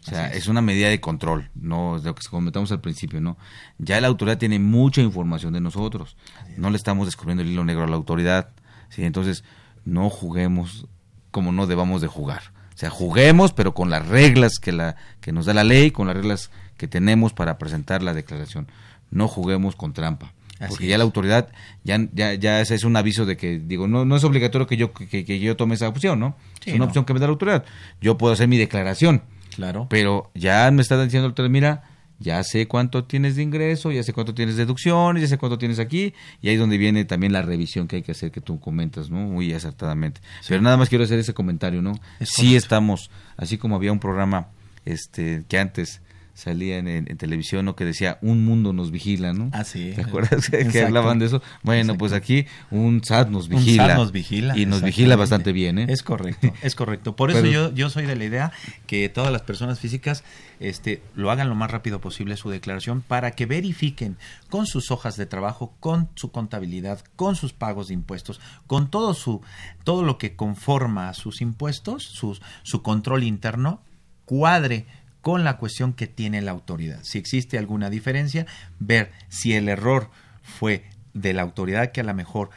[0.06, 0.38] O sea, es.
[0.38, 0.48] es.
[0.48, 3.38] una medida de control, no es lo que comentamos al principio, ¿no?
[3.78, 6.16] Ya la autoridad tiene mucha información de nosotros.
[6.56, 8.50] No le estamos descubriendo el hilo negro a la autoridad.
[8.90, 9.04] ¿sí?
[9.04, 9.44] Entonces,
[9.84, 10.86] no juguemos
[11.30, 12.52] como no debamos de jugar.
[12.74, 16.06] O sea, juguemos, pero con las reglas que, la, que nos da la ley, con
[16.06, 18.68] las reglas que tenemos para presentar la declaración.
[19.10, 20.32] No juguemos con trampa.
[20.58, 20.90] Así porque es.
[20.90, 21.48] ya la autoridad,
[21.82, 24.76] ya, ya, ya ese es un aviso de que, digo, no, no es obligatorio que
[24.76, 26.36] yo, que, que yo tome esa opción, ¿no?
[26.60, 26.86] Sí, es una no.
[26.86, 27.64] opción que me da la autoridad.
[28.00, 29.22] Yo puedo hacer mi declaración.
[29.54, 29.86] Claro.
[29.90, 31.82] Pero ya me está diciendo autoridad, mira,
[32.18, 35.58] ya sé cuánto tienes de ingreso, ya sé cuánto tienes de deducciones, ya sé cuánto
[35.58, 38.40] tienes aquí, y ahí es donde viene también la revisión que hay que hacer, que
[38.40, 39.18] tú comentas, ¿no?
[39.18, 40.20] Muy acertadamente.
[40.48, 41.92] Pero nada más quiero hacer ese comentario, ¿no?
[42.20, 42.56] Es sí correcto.
[42.58, 44.48] estamos, así como había un programa
[44.84, 46.00] este que antes
[46.34, 47.76] salía en, en, televisión, ¿no?
[47.76, 49.50] Que decía, un mundo nos vigila, ¿no?
[49.52, 49.92] Ah, sí.
[49.94, 51.42] ¿Te acuerdas que hablaban de eso?
[51.62, 53.84] Bueno, pues aquí un SAT nos vigila.
[53.84, 54.58] Un SAT nos vigila.
[54.58, 55.86] Y nos vigila bastante bien, ¿eh?
[55.88, 57.16] Es correcto, es correcto.
[57.16, 58.52] Por eso yo, yo soy de la idea
[58.86, 60.24] que todas las personas físicas
[60.60, 64.16] este, lo hagan lo más rápido posible su declaración para que verifiquen
[64.50, 69.14] con sus hojas de trabajo, con su contabilidad, con sus pagos de impuestos, con todo
[69.14, 69.40] su
[69.84, 73.80] todo lo que conforma sus impuestos, sus, su control interno,
[74.24, 74.86] cuadre
[75.24, 76.98] con la cuestión que tiene la autoridad.
[77.02, 78.44] Si existe alguna diferencia,
[78.78, 80.10] ver si el error
[80.42, 82.50] fue de la autoridad que a lo mejor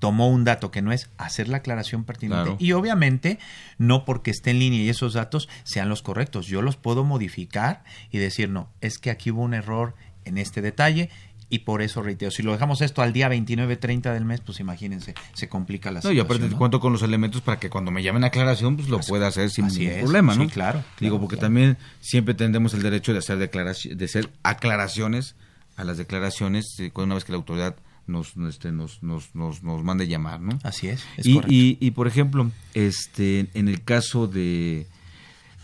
[0.00, 3.38] tomó un dato que no es hacer la aclaración pertinente y obviamente
[3.78, 6.46] no porque esté en línea y esos datos sean los correctos.
[6.46, 9.94] Yo los puedo modificar y decir, no, es que aquí hubo un error
[10.26, 11.08] en este detalle
[11.50, 14.60] y por eso reitero, si lo dejamos esto al día 29, 30 del mes, pues
[14.60, 16.16] imagínense, se complica la no, situación.
[16.16, 19.00] y aparte cuento con los elementos para que cuando me llamen a aclaración, pues lo
[19.00, 20.44] pueda hacer sin ningún problema, ¿no?
[20.44, 20.84] Sí, claro.
[21.00, 25.34] Digo, porque también siempre tendremos el derecho de hacer de hacer aclaraciones
[25.76, 27.74] a las declaraciones eh, una vez que la autoridad
[28.06, 30.58] nos este, nos, nos, nos, nos mande llamar, ¿no?
[30.62, 34.86] Así es, es y, y, y, por ejemplo, este en el caso de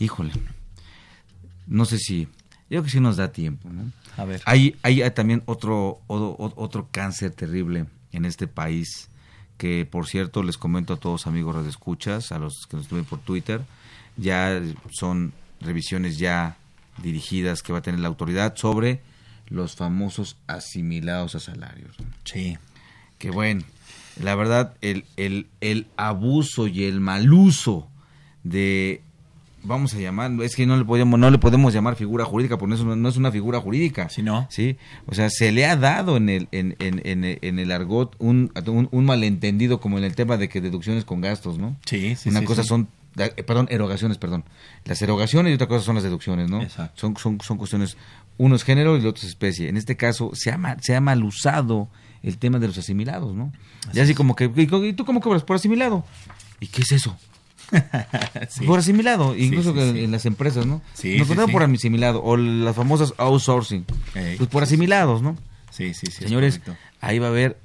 [0.00, 0.32] híjole,
[1.66, 2.28] no sé si
[2.68, 3.92] yo creo que sí nos da tiempo, ¿no?
[4.16, 4.42] A ver.
[4.44, 9.08] Hay, hay también otro, otro, otro cáncer terrible en este país
[9.56, 13.04] que, por cierto, les comento a todos amigos de escuchas, a los que nos ven
[13.04, 13.62] por Twitter,
[14.16, 14.60] ya
[14.90, 16.56] son revisiones ya
[17.02, 19.00] dirigidas que va a tener la autoridad sobre
[19.48, 21.96] los famosos asimilados a salarios.
[22.24, 22.58] Sí.
[23.18, 23.62] Que bueno,
[24.20, 27.88] la verdad, el, el, el abuso y el mal uso
[28.44, 29.02] de
[29.66, 32.76] vamos a llamar, es que no le podemos, no le podemos llamar figura jurídica, porque
[32.76, 34.08] no es, no es una figura jurídica.
[34.08, 34.46] Sí, no.
[34.50, 38.16] Sí, o sea, se le ha dado en el, en, en, en, en el argot
[38.18, 41.76] un, un, un, malentendido como en el tema de que deducciones con gastos, ¿no?
[41.86, 42.28] Sí, sí.
[42.28, 42.68] Una sí, cosa sí.
[42.68, 42.88] son,
[43.18, 44.44] eh, perdón, erogaciones, perdón.
[44.84, 46.62] Las erogaciones y otra cosa son las deducciones, ¿no?
[46.62, 47.00] Exacto.
[47.00, 47.96] Son, son, son cuestiones,
[48.38, 49.68] uno es género y el otro es especie.
[49.68, 51.88] En este caso, se ha, mal, se ha mal usado
[52.22, 53.52] el tema de los asimilados, ¿no?
[53.88, 54.16] Así y así es.
[54.16, 55.42] como que, ¿y tú cómo cobras?
[55.42, 56.04] ¿Por asimilado?
[56.60, 57.16] ¿Y qué es eso?
[58.48, 58.64] sí.
[58.64, 60.82] Por asimilado, incluso sí, sí, en las empresas, ¿no?
[61.02, 65.36] Nos contratan por asimilado, o las famosas outsourcing, pues por asimilados, ¿no?
[65.70, 66.24] Sí, sí, sí.
[66.24, 66.60] Señores,
[67.00, 67.58] ahí va a haber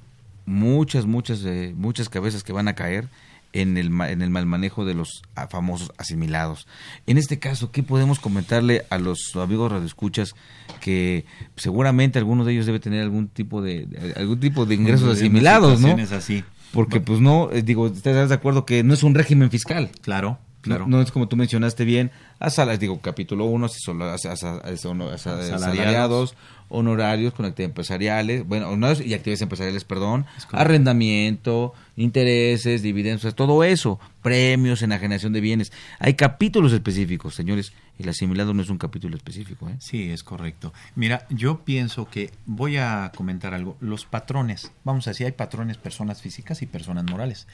[0.46, 3.08] muchas, muchas, eh, muchas cabezas que van a caer
[3.54, 6.68] en el, en el mal manejo de los famosos asimilados.
[7.06, 10.36] En este caso, ¿qué podemos comentarle a los amigos radioescuchas
[10.80, 11.26] que
[11.56, 15.80] seguramente alguno de ellos debe tener algún tipo de, de algún tipo de ingresos asimilados,
[15.80, 15.96] ¿no?
[16.12, 16.44] así.
[16.74, 17.06] Porque bueno.
[17.06, 19.90] pues no, eh, digo, estás de acuerdo que no es un régimen fiscal.
[20.02, 20.88] Claro, claro.
[20.88, 26.36] No, no es como tú mencionaste bien, a salas, digo, capítulo 1, son asalariados,
[26.72, 33.36] honorarios con actividades empresariales, bueno, honorarios y actividades empresariales, perdón, arrendamiento, intereses, dividendos, o sea,
[33.36, 35.72] todo eso, premios, enajenación de bienes.
[36.00, 37.74] Hay capítulos específicos, señores.
[38.00, 39.70] El asimilado no es un capítulo específico.
[39.70, 39.76] ¿eh?
[39.80, 40.74] Sí, es correcto.
[40.96, 43.78] Mira, yo pienso que voy a comentar algo.
[43.80, 47.48] Los patrones, vamos a decir, hay patrones personas físicas y personas morales.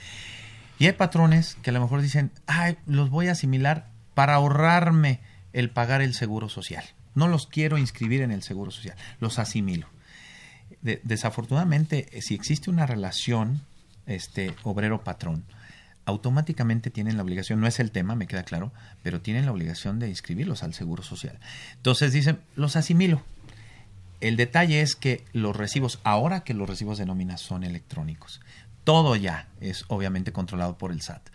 [0.80, 5.20] Y hay patrones que a lo mejor dicen, ay, los voy a asimilar para ahorrarme
[5.54, 6.84] el pagar el seguro social.
[7.18, 9.88] No los quiero inscribir en el seguro social, los asimilo.
[10.84, 13.62] De, desafortunadamente, si existe una relación
[14.06, 15.44] este obrero-patrón,
[16.06, 19.98] automáticamente tienen la obligación, no es el tema, me queda claro, pero tienen la obligación
[19.98, 21.40] de inscribirlos al Seguro Social.
[21.78, 23.24] Entonces dicen, los asimilo.
[24.22, 28.42] El detalle es que los recibos, ahora que los recibos de nómina son electrónicos,
[28.84, 31.30] todo ya es obviamente controlado por el SAT.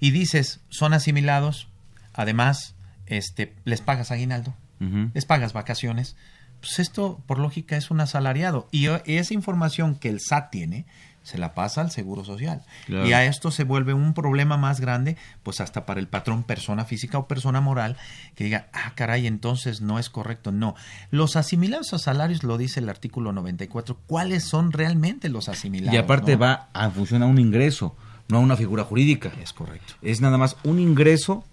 [0.00, 1.68] Y dices, son asimilados,
[2.12, 2.74] además,
[3.06, 4.54] este, les pagas aguinaldo,
[4.84, 5.10] uh -huh.
[5.14, 6.16] les pagas vacaciones,
[6.60, 8.68] pues esto por lógica es un asalariado.
[8.70, 10.86] Y esa información que el SAT tiene,
[11.24, 12.62] se la pasa al Seguro Social.
[12.86, 13.06] Claro.
[13.08, 16.84] Y a esto se vuelve un problema más grande, pues hasta para el patrón persona
[16.84, 17.96] física o persona moral,
[18.34, 20.52] que diga, ah, caray, entonces no es correcto.
[20.52, 20.74] No,
[21.10, 25.94] los asimilados a salarios, lo dice el artículo 94, ¿cuáles son realmente los asimilados?
[25.94, 26.40] Y aparte ¿no?
[26.40, 27.96] va a funcionar un ingreso,
[28.28, 29.32] no a una figura jurídica.
[29.42, 29.94] Es correcto.
[30.02, 31.44] Es nada más un ingreso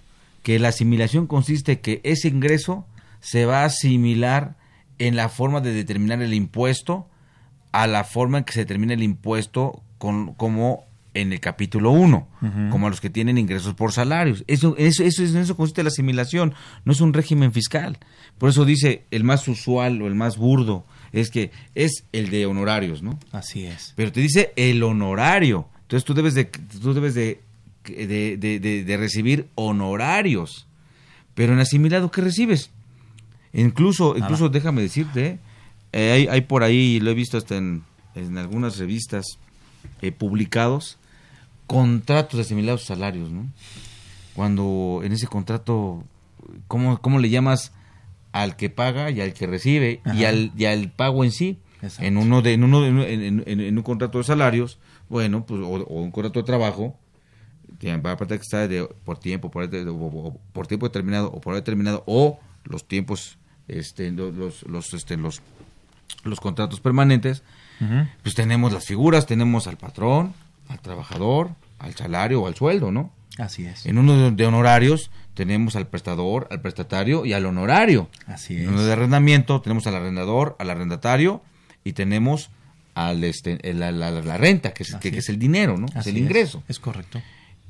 [0.43, 2.86] que la asimilación consiste que ese ingreso
[3.22, 4.57] se va a asimilar
[4.99, 7.07] en la forma de determinar el impuesto
[7.72, 12.28] a la forma en que se determina el impuesto con, como en el capítulo 1,
[12.41, 12.69] uh -huh.
[12.69, 14.43] como a los que tienen ingresos por salarios.
[14.47, 16.53] Eso, eso, eso, en eso consiste la asimilación,
[16.86, 17.97] no es un régimen fiscal.
[18.38, 22.45] Por eso dice el más usual o el más burdo, es que es el de
[22.45, 23.19] honorarios, ¿no?
[23.32, 23.93] Así es.
[23.95, 25.67] Pero te dice el honorario.
[25.82, 27.41] Entonces tú debes de, tú debes de,
[27.84, 30.67] de, de, de recibir honorarios.
[31.34, 32.72] Pero en asimilado, ¿qué recibes?
[33.54, 34.20] Incluso, Nada.
[34.26, 35.39] incluso déjame decirte,
[35.91, 37.84] eh, hay, hay, por ahí, lo he visto hasta en,
[38.16, 39.26] en algunas revistas
[40.02, 40.97] eh, publicados,
[41.68, 43.45] contratos de asimilados salarios, ¿no?
[44.36, 46.04] Cuando en ese contrato,
[46.68, 47.74] ¿cómo, cómo le llamas
[48.32, 51.58] al que paga y al que recibe y al, y al pago en sí.
[51.82, 52.04] Exacto.
[52.06, 54.78] En uno de, en uno de- en, en- en un contrato de salarios,
[55.10, 56.95] bueno, pues, o, o un contrato de trabajo,
[58.04, 62.39] aparte que está de, por tiempo, por, o- por tiempo determinado o por determinado, o
[62.64, 63.38] los tiempos,
[63.68, 65.41] este, los, los, este, los,
[66.24, 67.43] los contratos permanentes,
[68.22, 70.34] pues tenemos las figuras, tenemos al patrón,
[70.70, 71.49] al trabajador,
[71.80, 73.12] al salario o al sueldo, ¿no?
[73.39, 73.86] Así es.
[73.88, 78.07] En uno de, de honorarios tenemos al prestador, al prestatario y al honorario.
[78.28, 78.68] Así En es.
[78.68, 81.41] uno de arrendamiento tenemos al arrendador, al arrendatario
[81.84, 82.51] y tenemos
[82.93, 85.88] al este la, la- la renta, que es, que, que es el dinero, ¿no?
[85.95, 86.62] es el ingreso.
[86.68, 87.20] Es correcto.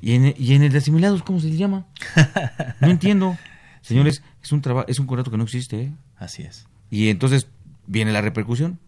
[0.02, 1.86] Y en, y en el de asimilados, ¿cómo se le llama?
[2.80, 3.38] No entiendo.
[3.82, 5.92] Señores, es un trabajo, es un contrato que no existe, ¿eh?
[6.16, 6.66] Así es.
[6.90, 7.46] Y entonces
[7.86, 8.78] viene la repercusión.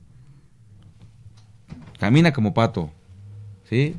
[1.99, 2.91] Camina como pato,
[3.69, 3.97] ¿sí?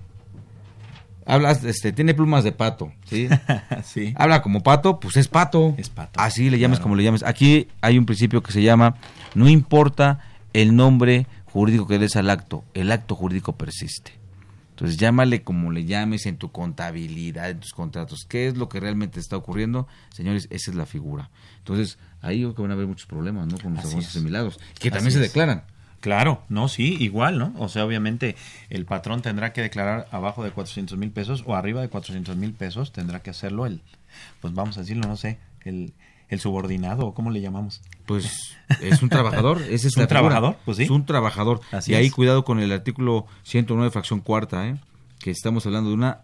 [1.26, 3.28] Hablas, este, tiene plumas de pato, ¿sí?
[3.84, 4.14] sí.
[4.16, 5.74] Habla como pato, pues es pato.
[5.78, 6.20] Es pato.
[6.20, 6.84] Así le llames Claro.
[6.84, 7.24] como le llames.
[7.24, 8.96] Aquí hay un principio que se llama,
[9.34, 10.20] no importa
[10.54, 14.12] el nombre jurídico que des al acto, el acto jurídico persiste.
[14.76, 18.26] Entonces llámale como le llames en tu contabilidad, en tus contratos.
[18.26, 19.88] ¿Qué es lo que realmente está ocurriendo?
[20.10, 21.30] Señores, esa es la figura.
[21.60, 23.58] Entonces ahí creo que van a haber muchos problemas, ¿no?
[23.58, 24.16] Con los Así famosos es.
[24.18, 25.28] asimilados, que Así también se es.
[25.28, 25.64] declaran.
[26.02, 27.54] Claro, no, sí, igual, ¿no?
[27.58, 28.36] O sea, obviamente
[28.70, 32.52] el patrón tendrá que declarar abajo de 400 mil pesos o arriba de 400 mil
[32.52, 33.82] pesos tendrá que hacerlo el,
[34.42, 35.94] pues vamos a decirlo, no sé, el,
[36.30, 37.82] el subordinado o cómo le llamamos.
[38.06, 40.08] Pues es un trabajador, es, ¿Es un figura.
[40.08, 40.58] trabajador?
[40.66, 40.84] Pues sí.
[40.84, 41.62] Es un trabajador.
[41.72, 42.14] Así y ahí es.
[42.14, 44.78] cuidado con el artículo 109 fracción cuarta, ¿eh?
[45.20, 46.22] que estamos hablando de una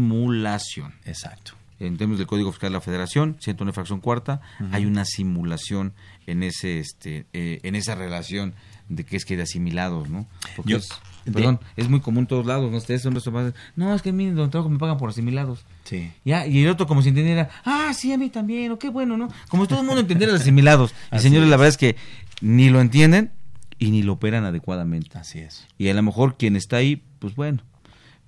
[0.00, 0.94] simulación.
[1.04, 1.52] Exacto.
[1.78, 4.40] En términos del Código Fiscal de la Federación, 109 fracción cuarta,
[4.72, 5.94] hay una simulación
[6.26, 8.54] en ese este eh, en esa relación
[8.90, 10.26] de que es que de asimilados, ¿no?
[10.56, 10.88] Porque Yo- es,
[11.24, 12.76] de- perdón, es muy común en todos lados, ¿no?
[12.76, 13.30] Ustedes son los que
[13.76, 15.64] no, es que a mí donde trabajo me pagan por asimilados.
[15.84, 16.10] Sí.
[16.24, 19.16] Ya, y el otro como si entendiera, ah, sí, a mí también, o qué bueno,
[19.16, 19.28] ¿no?
[19.48, 20.92] Como si todo el mundo entendiera los asimilados.
[21.12, 21.96] Y Así señores, la verdad es que
[22.40, 23.30] ni lo entienden
[23.78, 25.18] y ni lo operan adecuadamente.
[25.18, 25.66] Así es.
[25.78, 27.62] Y a lo mejor quien está ahí, pues bueno.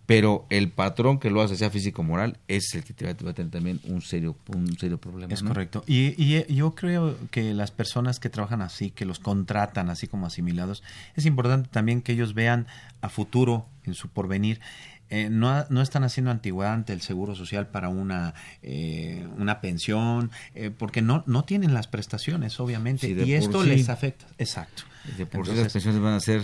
[0.05, 3.13] Pero el patrón que lo hace, sea físico o moral, es el que te va,
[3.13, 5.33] a tener también un serio, un serio problema.
[5.33, 5.49] Es ¿no?
[5.51, 5.85] correcto.
[5.87, 10.27] Y, y yo creo que las personas que trabajan así, que los contratan así como
[10.27, 10.83] asimilados,
[11.15, 12.67] es importante también que ellos vean
[13.01, 14.61] a futuro en su porvenir.
[15.09, 18.33] Eh, no, no están haciendo antigüedad ante el Seguro Social para una,
[18.63, 23.69] eh, una pensión, eh, porque no, no tienen las prestaciones, obviamente, Sí, y esto sí.
[23.69, 24.27] les afecta.
[24.39, 24.85] Exacto.
[25.19, 26.43] De por sí Entonces- las pensiones van a ser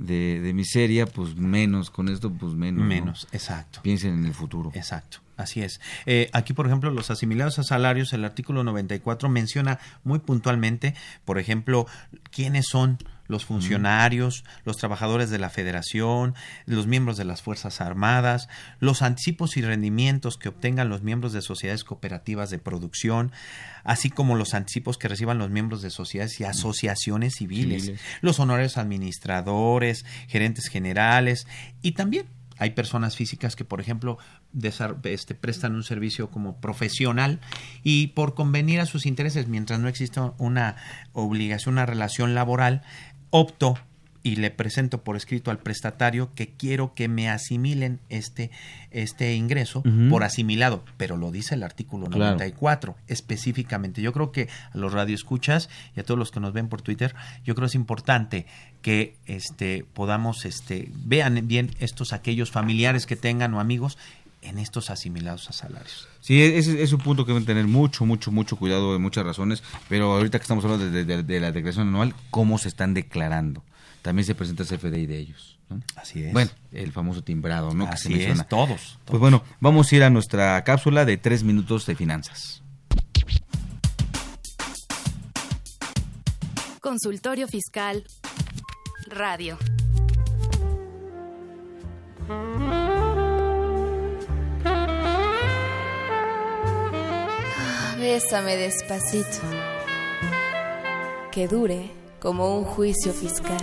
[0.00, 1.90] de, de miseria, pues menos.
[1.90, 2.82] Con esto, pues menos.
[2.82, 2.88] ¿no?
[2.88, 3.80] Menos, exacto.
[3.82, 4.72] Piensen en el futuro.
[4.74, 5.80] Exacto, así es.
[6.06, 10.94] Eh, aquí, por ejemplo, los asimilados a salarios, el artículo 94 menciona muy puntualmente,
[11.24, 11.86] por ejemplo,
[12.30, 12.98] quiénes son
[13.30, 16.34] los funcionarios, los trabajadores de la federación,
[16.66, 18.48] los miembros de las Fuerzas Armadas,
[18.80, 23.30] los anticipos y rendimientos que obtengan los miembros de sociedades cooperativas de producción,
[23.84, 28.00] así como los anticipos que reciban los miembros de sociedades y asociaciones civiles, Civiles.
[28.20, 31.46] los honorarios administradores, gerentes generales
[31.82, 32.26] y también
[32.60, 34.18] hay personas físicas que, por ejemplo,
[35.04, 37.40] este, prestan un servicio como profesional
[37.82, 40.76] y por convenir a sus intereses, mientras no exista una
[41.14, 42.82] obligación, una relación laboral,
[43.30, 43.76] opto
[44.22, 48.50] y le presento por escrito al prestatario que quiero que me asimilen este,
[48.90, 52.32] este ingreso por asimilado, pero lo dice el artículo Claro.
[52.32, 54.02] 94 específicamente.
[54.02, 57.14] Yo creo que a los radioescuchas y a todos los que nos ven por Twitter,
[57.44, 58.46] yo creo que es importante
[58.82, 63.96] que este podamos este vean bien estos aquellos familiares que tengan o amigos
[64.42, 66.08] en estos asimilados a salarios.
[66.20, 69.62] Sí, ese es un punto que deben tener mucho, mucho, mucho cuidado de muchas razones,
[69.88, 73.62] pero ahorita que estamos hablando de, de- de la declaración anual, ¿cómo se están declarando?
[74.02, 75.58] También se presenta el CFDI de ellos.
[75.68, 75.80] ¿no?
[75.94, 76.32] Así es.
[76.32, 77.84] Bueno, el famoso timbrado, ¿no?
[77.90, 78.44] que se Así es, menciona.
[78.44, 82.62] todos, Pues bueno, vamos a ir a nuestra cápsula de tres minutos de finanzas.
[86.80, 88.04] Consultorio Fiscal
[89.06, 89.58] Radio.
[98.00, 99.40] Bésame despacito.
[101.30, 103.58] Que dure como un juicio fiscal.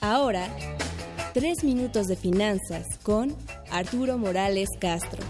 [0.00, 0.46] Ahora,
[1.32, 3.34] tres minutos de finanzas con
[3.72, 5.24] Arturo Morales Castro.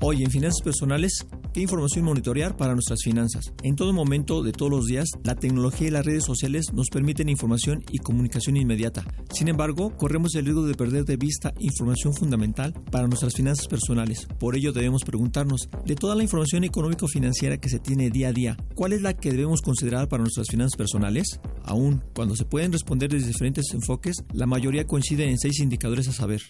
[0.00, 3.52] Hoy en Finanzas Personales ¿Qué información monitorear para nuestras finanzas?
[3.62, 7.28] En todo momento de todos los días, la tecnología y las redes sociales nos permiten
[7.28, 9.04] información y comunicación inmediata.
[9.30, 14.26] Sin embargo, corremos el riesgo de perder de vista información fundamental para nuestras finanzas personales.
[14.38, 18.56] Por ello debemos preguntarnos, de toda la información económico-financiera que se tiene día a día,
[18.74, 21.38] ¿cuál es la que debemos considerar para nuestras finanzas personales?
[21.64, 26.12] Aún, cuando se pueden responder desde diferentes enfoques, la mayoría coincide en seis indicadores a
[26.12, 26.40] saber.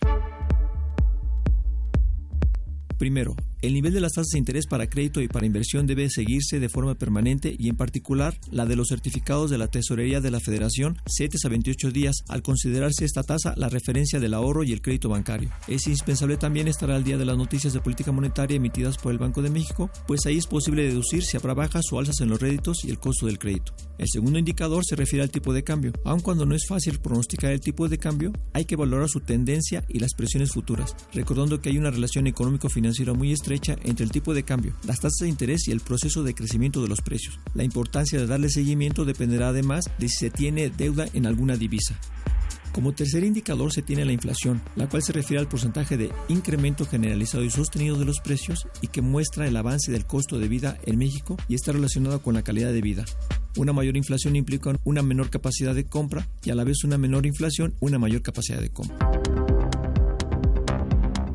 [2.99, 6.59] Primero, el nivel de las tasas de interés para crédito y para inversión debe seguirse
[6.59, 10.41] de forma permanente y en particular la de los certificados de la Tesorería de la
[10.41, 14.83] Federación 7 a 28 días al considerarse esta tasa la referencia del ahorro y el
[14.83, 15.51] crédito bancario.
[15.69, 19.19] Es indispensable también estar al día de las noticias de política monetaria emitidas por el
[19.19, 22.41] Banco de México, pues ahí es posible deducir si habrá bajas o alzas en los
[22.41, 23.73] réditos y el costo del crédito.
[23.99, 25.93] El segundo indicador se refiere al tipo de cambio.
[26.05, 29.85] Aun cuando no es fácil pronosticar el tipo de cambio, hay que valorar su tendencia
[29.89, 34.35] y las presiones futuras, recordando que hay una relación económico-financiera muy estrecha entre el tipo
[34.35, 37.39] de cambio, las tasas de interés y el proceso de crecimiento de los precios.
[37.55, 41.99] La importancia de darle seguimiento dependerá además de si se tiene deuda en alguna divisa.
[42.73, 46.87] Como tercer indicador se tiene la inflación, la cual se refiere al porcentaje de incremento
[46.87, 50.79] generalizado y sostenido de los precios y que muestra el avance del costo de vida
[50.87, 53.05] en México y está relacionado con la calidad de vida.
[53.59, 57.27] Una mayor inflación implica una menor capacidad de compra y a la vez una menor
[57.27, 59.52] inflación una mayor capacidad de compra.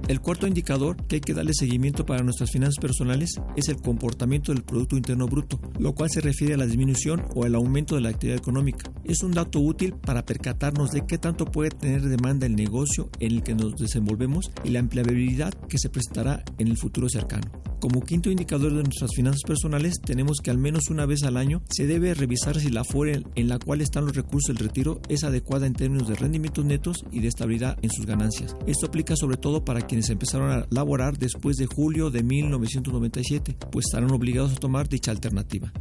[0.07, 4.53] El cuarto indicador que hay que darle seguimiento para nuestras finanzas personales es el comportamiento
[4.53, 8.01] del Producto Interno Bruto, lo cual se refiere a la disminución o el aumento de
[8.01, 8.89] la actividad económica.
[9.03, 13.33] Es un dato útil para percatarnos de qué tanto puede tener demanda el negocio en
[13.33, 17.51] el que nos desenvolvemos y la empleabilidad que se presentará en el futuro cercano.
[17.79, 21.61] Como quinto indicador de nuestras finanzas personales, tenemos que al menos una vez al año
[21.69, 25.23] se debe revisar si la fuera en la cual están los recursos del retiro es
[25.23, 28.55] adecuada en términos de rendimientos netos y de estabilidad en sus ganancias.
[28.65, 33.85] Esto aplica sobre todo para quienes empezaron a laborar después de julio de 1997, pues
[33.87, 35.71] estarán obligados a tomar dicha alternativa.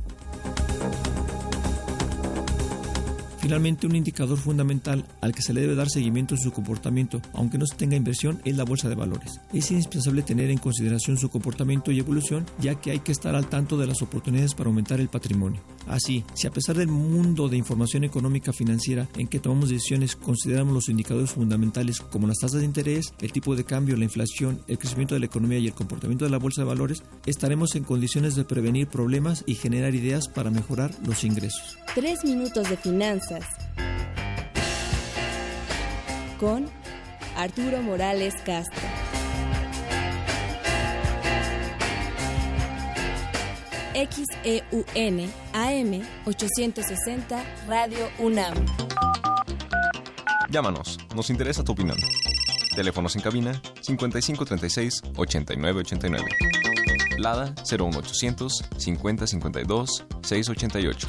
[3.46, 7.58] Finalmente, un indicador fundamental al que se le debe dar seguimiento en su comportamiento, aunque
[7.58, 9.40] no se tenga inversión, es la bolsa de valores.
[9.52, 13.48] Es indispensable tener en consideración su comportamiento y evolución, ya que hay que estar al
[13.48, 15.62] tanto de las oportunidades para aumentar el patrimonio.
[15.86, 20.74] Así, si a pesar del mundo de información económica financiera en que tomamos decisiones consideramos
[20.74, 24.78] los indicadores fundamentales como las tasas de interés, el tipo de cambio, la inflación, el
[24.78, 28.34] crecimiento de la economía y el comportamiento de la bolsa de valores, estaremos en condiciones
[28.34, 31.78] de prevenir problemas y generar ideas para mejorar los ingresos.
[31.94, 33.44] Tres minutos de finanzas
[36.38, 36.66] con
[37.36, 38.95] Arturo Morales Castro.
[43.96, 48.54] XEUN AM 860 Radio UNAM.
[50.50, 51.96] Llámanos, nos interesa tu opinión.
[52.74, 56.28] Teléfonos en cabina 5536 8989.
[57.16, 61.08] Lada 01800 5052 688.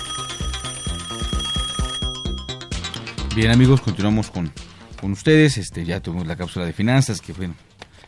[3.36, 4.54] Bien amigos, continuamos con,
[5.02, 5.58] con ustedes.
[5.58, 7.56] Este, ya tuvimos la cápsula de finanzas, que bueno,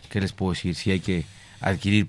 [0.09, 0.73] ¿qué les puedo decir?
[0.73, 1.25] Si hay que
[1.59, 2.07] adquirir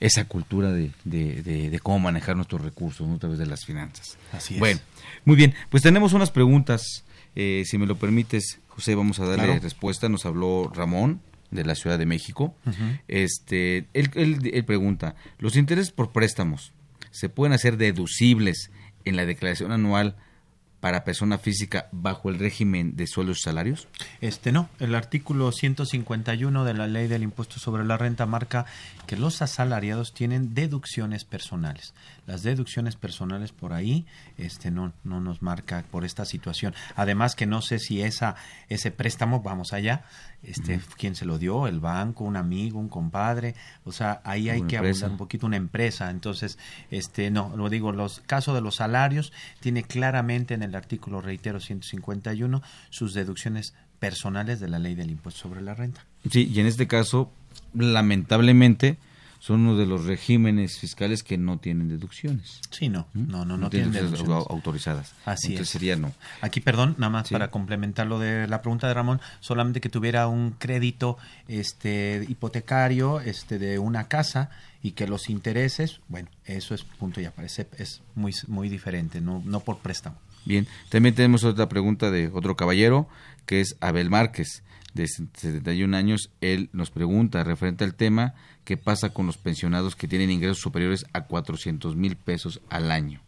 [0.00, 3.14] esa cultura de, de, de, cómo manejar nuestros recursos ¿no?
[3.14, 4.16] a través de las finanzas.
[4.32, 4.60] Así es.
[4.60, 4.80] Bueno,
[5.24, 7.04] muy bien, pues tenemos unas preguntas,
[7.36, 9.60] eh, si me lo permites, José, vamos a darle Claro.
[9.60, 10.08] respuesta.
[10.08, 11.20] Nos habló Ramón
[11.50, 12.54] de la Ciudad de México.
[13.08, 16.72] Este, él, él- él pregunta, ¿los intereses por préstamos
[17.10, 18.70] se pueden hacer deducibles
[19.04, 20.16] en la declaración anual
[20.84, 23.88] para persona física bajo el régimen de sueldos y salarios?
[24.20, 28.66] Este no, el artículo 151 de la Ley del Impuesto sobre la Renta marca
[29.06, 31.94] que los asalariados tienen deducciones personales.
[32.26, 34.04] Las deducciones personales por ahí
[34.36, 36.74] este no no nos marca por esta situación.
[36.96, 38.36] Además que no sé si esa
[38.68, 40.04] ese préstamo vamos allá,
[40.46, 44.60] este quién se lo dio, el banco, un amigo, un compadre, o sea, ahí hay
[44.60, 46.10] Una que abundar un poquito una empresa.
[46.10, 46.58] Entonces,
[46.90, 51.60] este no, lo digo, los casos de los salarios tiene claramente en el artículo reitero
[51.60, 56.04] 151 sus deducciones personales de la ley del impuesto sobre la renta.
[56.30, 57.32] Sí, y en este caso,
[57.72, 58.98] lamentablemente,
[59.44, 62.62] son uno de los regímenes fiscales que no tienen deducciones.
[62.70, 64.46] Sí, no, no, no, no tienen tienen deducciones deducciones.
[64.46, 65.12] au- autorizadas.
[65.26, 65.72] Así Entonces es.
[65.72, 66.12] sería no.
[66.40, 67.34] Aquí, perdón, nada más Sí.
[67.34, 71.18] para complementar lo de la pregunta de Ramón, solamente que tuviera un crédito
[71.58, 74.48] este hipotecario este de una casa
[74.82, 79.42] y que los intereses, bueno, eso es punto y aparece, es muy muy diferente, no
[79.44, 80.16] no por préstamo.
[80.46, 83.08] Bien, también tenemos otra pregunta de otro caballero,
[83.46, 84.62] que es Abel Márquez,
[84.94, 86.30] de 71 años.
[86.40, 88.34] Él nos pregunta, referente al tema,
[88.64, 93.20] ¿qué pasa con los pensionados que tienen ingresos superiores a 400 mil pesos al año?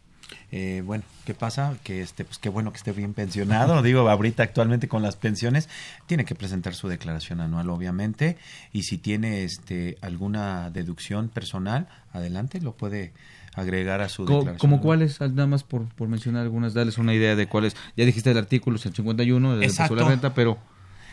[0.50, 1.76] Eh, bueno, ¿qué pasa?
[1.84, 3.82] Que este, pues qué bueno que esté bien pensionado.
[3.82, 5.68] Digo, ahorita actualmente con las pensiones
[6.06, 8.36] tiene que presentar su declaración anual, obviamente,
[8.72, 13.12] y si tiene este alguna deducción personal, adelante, lo puede
[13.54, 14.58] agregar a su Co- declaración.
[14.58, 15.20] ¿Como cuáles?
[15.20, 17.76] Ah, Nada más por, por mencionar algunas, darles una idea de cuáles.
[17.96, 19.94] Ya dijiste el artículo 151 de la Exacto.
[19.94, 20.58] de la renta, pero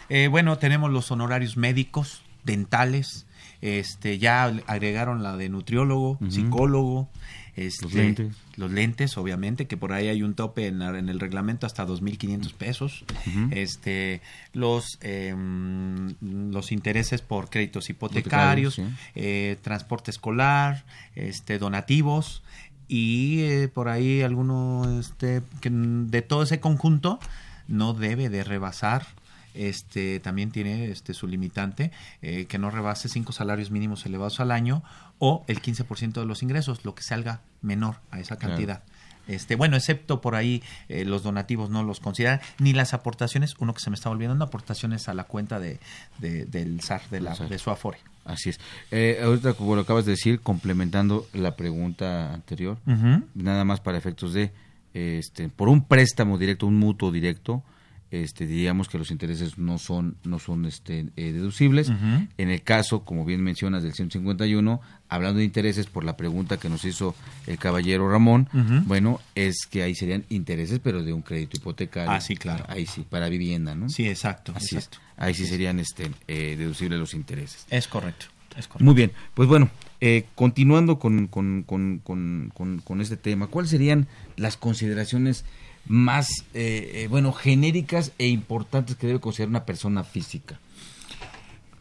[0.09, 3.25] Eh, bueno, tenemos los honorarios médicos, dentales,
[3.61, 7.07] este, ya agregaron la de nutriólogo, psicólogo,
[7.55, 8.35] este, Los lentes.
[8.57, 12.53] los lentes, obviamente, que por ahí hay un tope en, en el reglamento hasta 2.500
[12.53, 13.47] pesos, Ujú.
[13.51, 14.21] este,
[14.53, 16.15] los, em,
[16.51, 20.83] los intereses por créditos hipotecarios, Hipotecarios, eh, transporte escolar,
[21.15, 22.43] este, donativos
[22.89, 27.19] y eh, por ahí alguno, este, que de todo ese conjunto
[27.67, 29.05] no debe de rebasar
[29.53, 31.91] este también tiene este su limitante
[32.21, 34.83] eh, que no rebase cinco salarios mínimos elevados al año
[35.19, 38.53] o el 15% de los ingresos lo que salga menor a esa Claro.
[38.55, 38.83] cantidad
[39.27, 43.73] este bueno excepto por ahí eh, los donativos no los consideran ni las aportaciones uno
[43.73, 45.79] que se me está olvidando aportaciones a la cuenta de,
[46.19, 48.59] de- del SAR de la de su afore así es.
[48.91, 52.77] Eh, ahorita, como lo acabas de decir, complementando la pregunta anterior,
[53.35, 54.51] nada más para efectos de,
[54.93, 57.63] este, por un préstamo directo, un mutuo directo,
[58.21, 61.91] este, diríamos que los intereses no son, no son este, eh, deducibles.
[62.37, 66.69] En el caso, como bien mencionas, del 151, hablando de intereses por la pregunta que
[66.69, 67.15] nos hizo
[67.47, 68.47] el caballero Ramón,
[68.85, 72.11] bueno, es que ahí serían intereses, pero de un crédito hipotecario.
[72.11, 72.65] Ah, sí, claro.
[72.67, 73.89] Ahí sí, para vivienda, ¿no?
[73.89, 74.99] sí exacto Así exacto.
[74.99, 75.03] es.
[75.17, 77.65] Ahí sí serían este, eh, deducibles los intereses.
[77.69, 82.79] es correcto es correcto Muy bien, pues bueno, eh, continuando con, con, con, con, con-
[82.83, 84.07] con este tema, ¿cuáles serían
[84.37, 85.43] las consideraciones
[85.85, 90.59] más, eh, eh, bueno, genéricas e importantes que debe considerar una persona física?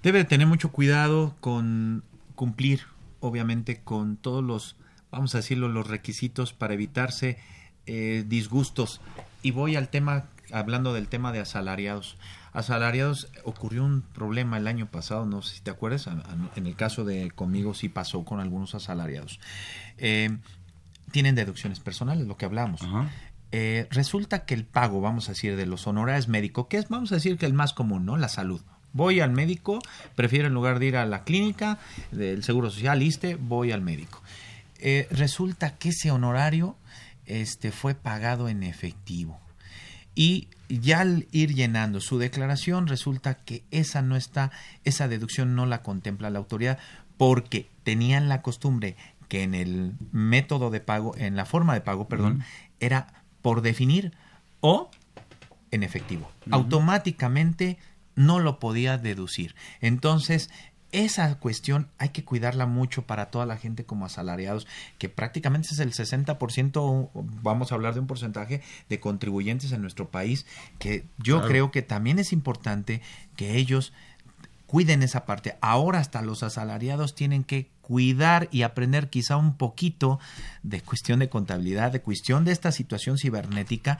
[0.02, 2.02] debe de tener mucho cuidado con
[2.34, 2.82] cumplir,
[3.20, 4.76] obviamente, con todos los,
[5.10, 7.38] vamos a decirlo, los requisitos para evitarse
[7.86, 9.00] eh, disgustos.
[9.42, 12.16] Y voy al tema, hablando del tema de asalariados.
[12.52, 16.08] Asalariados, ocurrió un problema el año pasado, no sé si te acuerdas,
[16.54, 19.40] en el caso de conmigo sí pasó con algunos asalariados.
[19.96, 20.36] Eh,
[21.12, 22.82] tienen deducciones personales, lo que hablamos.
[23.54, 27.12] Eh, resulta que el pago, vamos a decir, de los honorarios médicos, que es, vamos
[27.12, 28.16] a decir, que el más común, ¿no?
[28.16, 28.62] La salud.
[28.94, 29.78] Voy al médico,
[30.16, 31.78] prefiero en lugar de ir a la clínica
[32.10, 34.22] del Seguro Social, ISTE, voy al médico.
[34.78, 36.76] Eh, resulta que ese honorario
[37.26, 39.38] este, fue pagado en efectivo.
[40.14, 44.50] Y ya al ir llenando su declaración, resulta que esa no está,
[44.84, 46.78] esa deducción no la contempla la autoridad,
[47.16, 48.96] porque tenían la costumbre
[49.28, 52.44] que en el método de pago, en la forma de pago, perdón,
[52.80, 54.12] era por definir
[54.60, 54.90] o
[55.70, 56.30] en efectivo.
[56.50, 57.78] Automáticamente
[58.14, 59.54] no lo podía deducir.
[59.80, 60.50] Entonces,
[60.92, 64.66] esa cuestión hay que cuidarla mucho para toda la gente como asalariados,
[64.98, 70.10] que prácticamente es el 60%, vamos a hablar de un porcentaje de contribuyentes en nuestro
[70.10, 70.44] país,
[70.78, 71.48] que yo Claro.
[71.48, 73.00] creo que también es importante
[73.36, 73.94] que ellos
[74.66, 75.56] cuiden esa parte.
[75.62, 80.18] Ahora hasta los asalariados tienen que cuidar y aprender quizá un poquito
[80.62, 83.98] de cuestión de contabilidad, de cuestión de esta situación cibernética,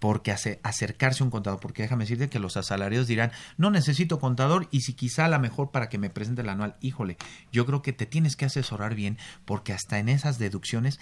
[0.00, 4.18] porque hace, acercarse a un contador, porque déjame decirte que los asalariados dirán, no necesito
[4.18, 7.16] contador y si quizá la mejor para que me presente el anual, híjole,
[7.52, 10.98] yo creo que te tienes que asesorar bien, porque hasta en esas deducciones,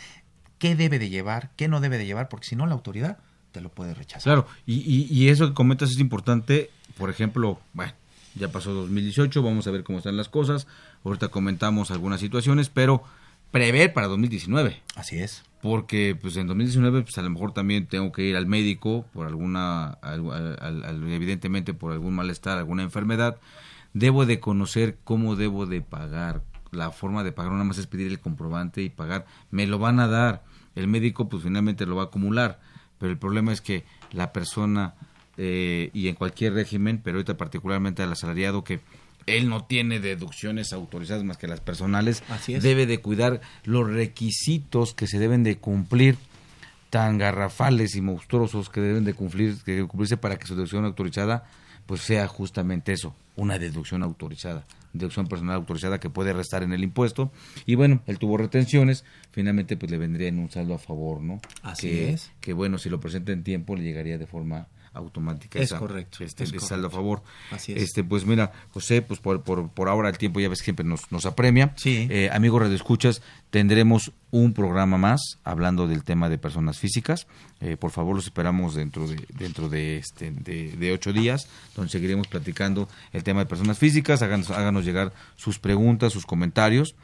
[0.59, 2.29] ¿qué debe de llevar, qué no debe de llevar?
[2.29, 3.19] Porque si no, la autoridad
[3.53, 4.25] te lo puede rechazar.
[4.25, 7.93] Claro, y, y, y eso que comentas es importante, por ejemplo, bueno,
[8.35, 10.67] ya pasó 2018, vamos a ver cómo están las cosas,
[11.09, 13.03] ahorita comentamos algunas situaciones, pero
[13.51, 14.81] prever para 2019.
[14.95, 15.43] Así es.
[15.63, 19.27] Porque pues en 2019 pues a lo mejor también tengo que ir al médico por
[19.27, 20.31] alguna, al-
[20.61, 23.39] al- al- evidentemente por algún malestar, alguna enfermedad,
[23.95, 28.07] debo de conocer cómo debo de pagar, la forma de pagar, nada más es pedir
[28.09, 30.45] el comprobante y pagar, me lo van a dar,
[30.77, 32.61] el médico pues finalmente lo va a acumular,
[32.99, 34.95] pero el problema es que la persona
[35.39, 38.81] eh, y en cualquier régimen, pero ahorita particularmente al asalariado que
[39.37, 42.63] él no tiene deducciones autorizadas más que las personales, Así es.
[42.63, 46.17] debe de cuidar los requisitos que se deben de cumplir
[46.91, 51.45] tan garrafales y monstruosos que deben de cumplir que cumplirse para que su deducción autorizada
[51.87, 56.85] pues sea justamente eso, una deducción autorizada, deducción personal autorizada que puede restar en el
[56.85, 57.33] impuesto
[57.65, 61.41] y bueno, él tuvo retenciones, finalmente pues le vendría en un saldo a favor, ¿no?
[61.63, 62.31] Así que, es.
[62.41, 66.25] que bueno, si lo presenta en tiempo le llegaría de forma automática Es esa- correcto,
[66.25, 67.23] este, es saldo a favor.
[67.51, 67.83] Así es.
[67.83, 70.85] Este, pues mira, José, pues por, por, por ahora el tiempo ya ves que siempre
[70.85, 71.73] nos, nos apremia.
[71.77, 72.07] Sí.
[72.11, 77.27] Eh, amigos Radio Escuchas, tendremos un programa más hablando del tema de personas físicas.
[77.61, 81.91] Eh, por favor, los esperamos dentro de dentro de este de, de ocho días, donde
[81.91, 84.23] seguiremos platicando el tema de personas físicas.
[84.23, 86.95] Háganos, háganos llegar sus preguntas, sus comentarios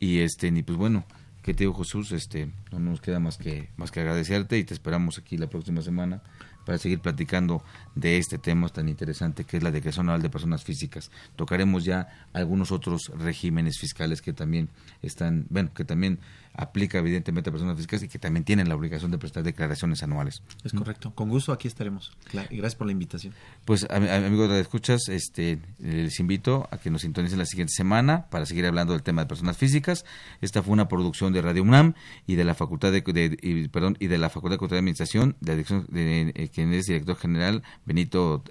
[0.00, 1.04] y este y pues bueno,
[1.42, 4.74] que te digo Jesús, este, no nos queda más que, más que agradecerte y te
[4.74, 6.22] esperamos aquí la próxima semana
[6.64, 7.62] para seguir platicando
[7.94, 11.10] de este tema tan interesante que es la declaración anual de personas físicas.
[11.36, 14.68] Tocaremos ya algunos otros regímenes fiscales que también
[15.02, 16.18] están, bueno, que también
[16.54, 20.42] aplica evidentemente a personas físicas y que también tienen la obligación de prestar declaraciones anuales.
[20.64, 21.12] Es correcto.
[21.14, 22.12] Con gusto aquí estaremos.
[22.50, 23.34] Y gracias por la invitación.
[23.64, 28.46] Pues amigos de escuchas, este les invito a que nos sintonicen la siguiente semana para
[28.46, 30.04] seguir hablando del tema de personas físicas.
[30.40, 31.94] Esta fue una producción de Radio UNAM
[32.26, 36.48] y de la Facultad de, perdón y de la Facultad de Administración de, de, de
[36.52, 38.42] quien es director general Benito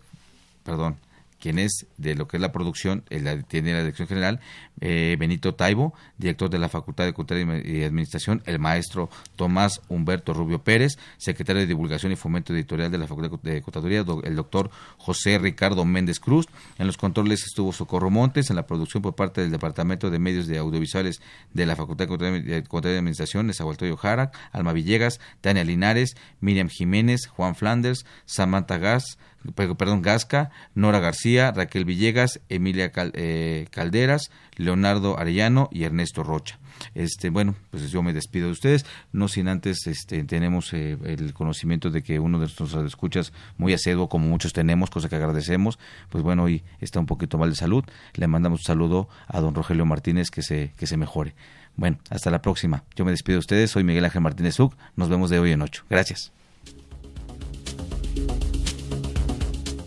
[0.64, 0.98] perdón
[1.42, 3.04] quien es de lo que es la producción,
[3.48, 4.40] tiene la dirección general,
[4.80, 10.34] eh, Benito Taibo, director de la Facultad de Cultura y Administración, el maestro Tomás Humberto
[10.34, 14.70] Rubio Pérez, secretario de Divulgación y Fomento Editorial de la Facultad de Contaduría, el doctor
[14.98, 16.46] José Ricardo Méndez Cruz.
[16.78, 20.48] En los controles estuvo Socorro Montes, en la producción por parte del Departamento de Medios
[20.48, 21.22] de Audiovisuales
[21.54, 27.28] de la Facultad de Cultura y Administración, Nezahualcóyotl Jara, Alma Villegas, Tania Linares, Miriam Jiménez,
[27.28, 29.18] Juan Flanders, Samantha Gas,
[29.56, 36.60] perdón, Gasca, Nora García, Raquel Villegas, Emilia eh, Calderas, Leonardo Arellano y Ernesto Rocha.
[36.96, 41.34] Este, bueno, pues yo me despido de ustedes, no sin antes este, tenemos eh, el
[41.34, 45.80] conocimiento de que uno de nuestros escuchas muy aceduo, como muchos tenemos, cosa que agradecemos,
[46.10, 47.84] pues bueno, hoy está un poquito mal de salud,
[48.14, 51.36] le mandamos un saludo a don Rogelio Martínez que se, que se mejore.
[51.76, 52.84] Bueno, hasta la próxima.
[52.96, 55.62] Yo me despido de ustedes, soy Miguel Ángel Martínez Uc, nos vemos de hoy en
[55.62, 55.86] ocho.
[55.90, 56.32] Gracias.